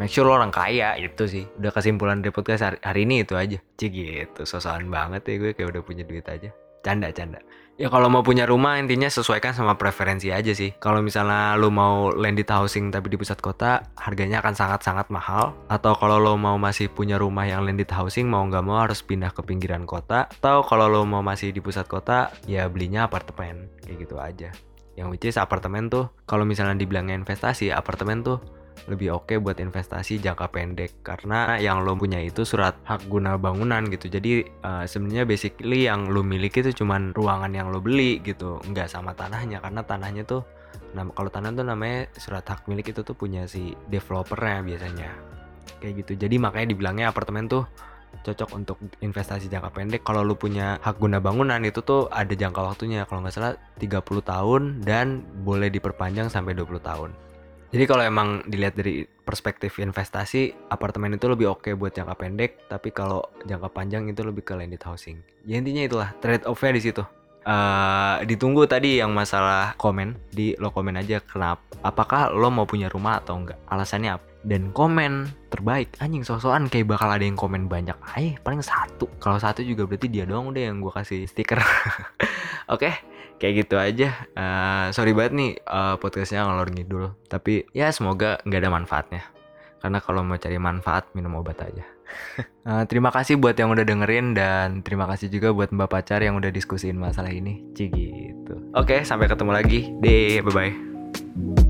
make 0.00 0.10
sure 0.10 0.26
lo 0.26 0.34
orang 0.34 0.50
kaya 0.50 0.98
itu 0.98 1.22
sih. 1.30 1.44
Udah 1.62 1.70
kesimpulan 1.70 2.18
dari 2.18 2.34
podcast 2.34 2.66
hari, 2.66 2.78
hari 2.82 3.06
ini 3.06 3.22
itu 3.22 3.38
aja. 3.38 3.58
Cih 3.78 3.90
gitu 3.94 4.42
sosokan 4.42 4.90
banget 4.90 5.22
ya 5.30 5.34
gue 5.38 5.50
kayak 5.54 5.78
udah 5.78 5.82
punya 5.86 6.02
duit 6.02 6.26
aja 6.26 6.50
canda 6.82 7.08
canda. 7.14 7.40
Ya 7.80 7.88
kalau 7.88 8.12
mau 8.12 8.20
punya 8.20 8.44
rumah 8.44 8.76
intinya 8.76 9.08
sesuaikan 9.08 9.56
sama 9.56 9.80
preferensi 9.80 10.28
aja 10.28 10.52
sih. 10.52 10.76
Kalau 10.76 11.00
misalnya 11.00 11.56
lo 11.56 11.72
mau 11.72 12.12
landed 12.12 12.44
housing 12.46 12.92
tapi 12.92 13.08
di 13.08 13.16
pusat 13.16 13.40
kota 13.40 13.88
harganya 13.96 14.44
akan 14.44 14.52
sangat 14.52 14.84
sangat 14.84 15.08
mahal. 15.08 15.56
Atau 15.72 15.96
kalau 15.96 16.20
lo 16.20 16.36
mau 16.36 16.60
masih 16.60 16.92
punya 16.92 17.16
rumah 17.16 17.48
yang 17.48 17.64
landed 17.64 17.88
housing 17.88 18.28
mau 18.28 18.44
nggak 18.44 18.62
mau 18.62 18.84
harus 18.84 19.00
pindah 19.00 19.32
ke 19.32 19.40
pinggiran 19.40 19.88
kota. 19.88 20.28
Atau 20.28 20.62
kalau 20.68 20.86
lo 20.86 21.08
mau 21.08 21.24
masih 21.24 21.48
di 21.50 21.64
pusat 21.64 21.88
kota 21.88 22.28
ya 22.44 22.68
belinya 22.68 23.08
apartemen. 23.08 23.72
Kayak 23.80 23.96
gitu 24.04 24.16
aja. 24.20 24.52
Yang 24.92 25.08
which 25.08 25.26
is 25.32 25.40
apartemen 25.40 25.88
tuh 25.88 26.12
kalau 26.28 26.44
misalnya 26.44 26.76
dibilangnya 26.76 27.16
investasi 27.16 27.72
apartemen 27.72 28.20
tuh 28.20 28.38
lebih 28.90 29.14
oke 29.14 29.38
buat 29.38 29.58
investasi 29.58 30.18
jangka 30.18 30.50
pendek. 30.50 31.04
Karena 31.06 31.58
yang 31.58 31.86
lo 31.86 31.94
punya 31.94 32.18
itu 32.18 32.42
surat 32.42 32.74
hak 32.86 33.06
guna 33.06 33.38
bangunan 33.38 33.86
gitu. 33.86 34.10
Jadi 34.10 34.42
uh, 34.64 34.84
sebenarnya 34.84 35.24
basically 35.28 35.86
yang 35.86 36.10
lo 36.10 36.26
miliki 36.26 36.64
itu 36.64 36.82
cuman 36.82 37.14
ruangan 37.14 37.52
yang 37.54 37.70
lo 37.70 37.78
beli 37.78 38.18
gitu. 38.24 38.58
Nggak 38.66 38.90
sama 38.90 39.14
tanahnya. 39.14 39.62
Karena 39.62 39.82
tanahnya 39.86 40.24
tuh 40.26 40.42
nah 40.92 41.08
kalau 41.08 41.32
tanah 41.32 41.56
tuh 41.56 41.64
namanya 41.64 42.04
surat 42.20 42.44
hak 42.44 42.68
milik 42.68 42.92
itu 42.92 43.00
tuh 43.00 43.16
punya 43.16 43.46
si 43.46 43.76
developernya 43.88 44.66
biasanya. 44.66 45.10
Kayak 45.78 46.06
gitu. 46.06 46.12
Jadi 46.26 46.36
makanya 46.42 46.74
dibilangnya 46.74 47.06
apartemen 47.10 47.46
tuh 47.46 47.64
cocok 48.12 48.50
untuk 48.52 48.76
investasi 49.00 49.48
jangka 49.48 49.72
pendek. 49.72 50.02
Kalau 50.04 50.20
lu 50.20 50.36
punya 50.36 50.76
hak 50.84 51.00
guna 51.00 51.16
bangunan 51.16 51.62
itu 51.64 51.80
tuh 51.80 52.12
ada 52.12 52.34
jangka 52.34 52.60
waktunya. 52.60 53.08
Kalau 53.08 53.24
nggak 53.24 53.34
salah 53.34 53.54
30 53.80 54.04
tahun 54.04 54.62
dan 54.84 55.24
boleh 55.46 55.72
diperpanjang 55.72 56.28
sampai 56.28 56.52
20 56.52 56.82
tahun 56.82 57.31
jadi 57.72 57.88
kalau 57.88 58.04
emang 58.04 58.28
dilihat 58.44 58.76
dari 58.76 59.08
perspektif 59.24 59.80
investasi, 59.80 60.52
apartemen 60.68 61.16
itu 61.16 61.24
lebih 61.24 61.56
oke 61.56 61.72
buat 61.72 61.96
jangka 61.96 62.20
pendek, 62.20 62.68
tapi 62.68 62.92
kalau 62.92 63.24
jangka 63.48 63.72
panjang 63.72 64.12
itu 64.12 64.20
lebih 64.20 64.44
ke 64.44 64.52
landed 64.52 64.84
housing. 64.84 65.24
Ya 65.48 65.56
intinya 65.56 65.80
itulah 65.80 66.12
trade 66.20 66.44
off-nya 66.44 66.76
di 66.76 66.84
situ. 66.84 67.00
Uh, 67.42 68.22
ditunggu 68.28 68.68
tadi 68.68 69.00
yang 69.00 69.16
masalah 69.16 69.72
komen. 69.80 70.20
Di 70.28 70.52
lo 70.60 70.68
komen 70.68 71.00
aja 71.00 71.24
kenapa 71.24 71.64
apakah 71.80 72.30
lo 72.30 72.52
mau 72.52 72.68
punya 72.68 72.92
rumah 72.92 73.24
atau 73.24 73.40
enggak? 73.40 73.58
Alasannya 73.72 74.20
apa 74.20 74.26
dan 74.44 74.68
komen 74.70 75.32
terbaik. 75.48 75.96
Anjing 75.98 76.28
sosokan 76.28 76.68
kayak 76.68 76.92
bakal 76.92 77.08
ada 77.08 77.24
yang 77.24 77.40
komen 77.40 77.72
banyak. 77.72 77.96
Ay 78.14 78.36
paling 78.44 78.60
satu. 78.60 79.08
Kalau 79.16 79.40
satu 79.40 79.64
juga 79.64 79.88
berarti 79.88 80.12
dia 80.12 80.28
doang 80.28 80.52
udah 80.52 80.62
yang 80.70 80.84
gue 80.84 80.92
kasih 80.92 81.24
stiker. 81.24 81.58
Oke 82.74 83.11
kayak 83.42 83.66
gitu 83.66 83.74
aja. 83.74 84.14
Uh, 84.38 84.94
sorry 84.94 85.10
banget 85.10 85.32
nih 85.34 85.50
uh, 85.66 85.98
podcastnya 85.98 86.46
ngalor 86.46 86.70
ngidul. 86.70 87.18
Tapi 87.26 87.66
ya 87.74 87.90
semoga 87.90 88.38
nggak 88.46 88.60
ada 88.62 88.70
manfaatnya. 88.70 89.22
Karena 89.82 89.98
kalau 89.98 90.22
mau 90.22 90.38
cari 90.38 90.62
manfaat 90.62 91.10
minum 91.18 91.42
obat 91.42 91.58
aja. 91.66 91.82
Uh, 92.62 92.86
terima 92.90 93.10
kasih 93.10 93.42
buat 93.42 93.58
yang 93.58 93.74
udah 93.74 93.82
dengerin 93.82 94.38
dan 94.38 94.86
terima 94.86 95.10
kasih 95.10 95.26
juga 95.26 95.50
buat 95.50 95.74
mbak 95.74 95.90
pacar 95.90 96.22
yang 96.22 96.38
udah 96.38 96.54
diskusiin 96.54 96.94
masalah 96.94 97.34
ini. 97.34 97.66
Cih 97.74 97.90
gitu. 97.90 98.54
Oke 98.78 99.02
sampai 99.02 99.26
ketemu 99.26 99.50
lagi. 99.50 99.90
Deh 99.98 100.38
bye 100.46 100.54
bye 100.54 101.61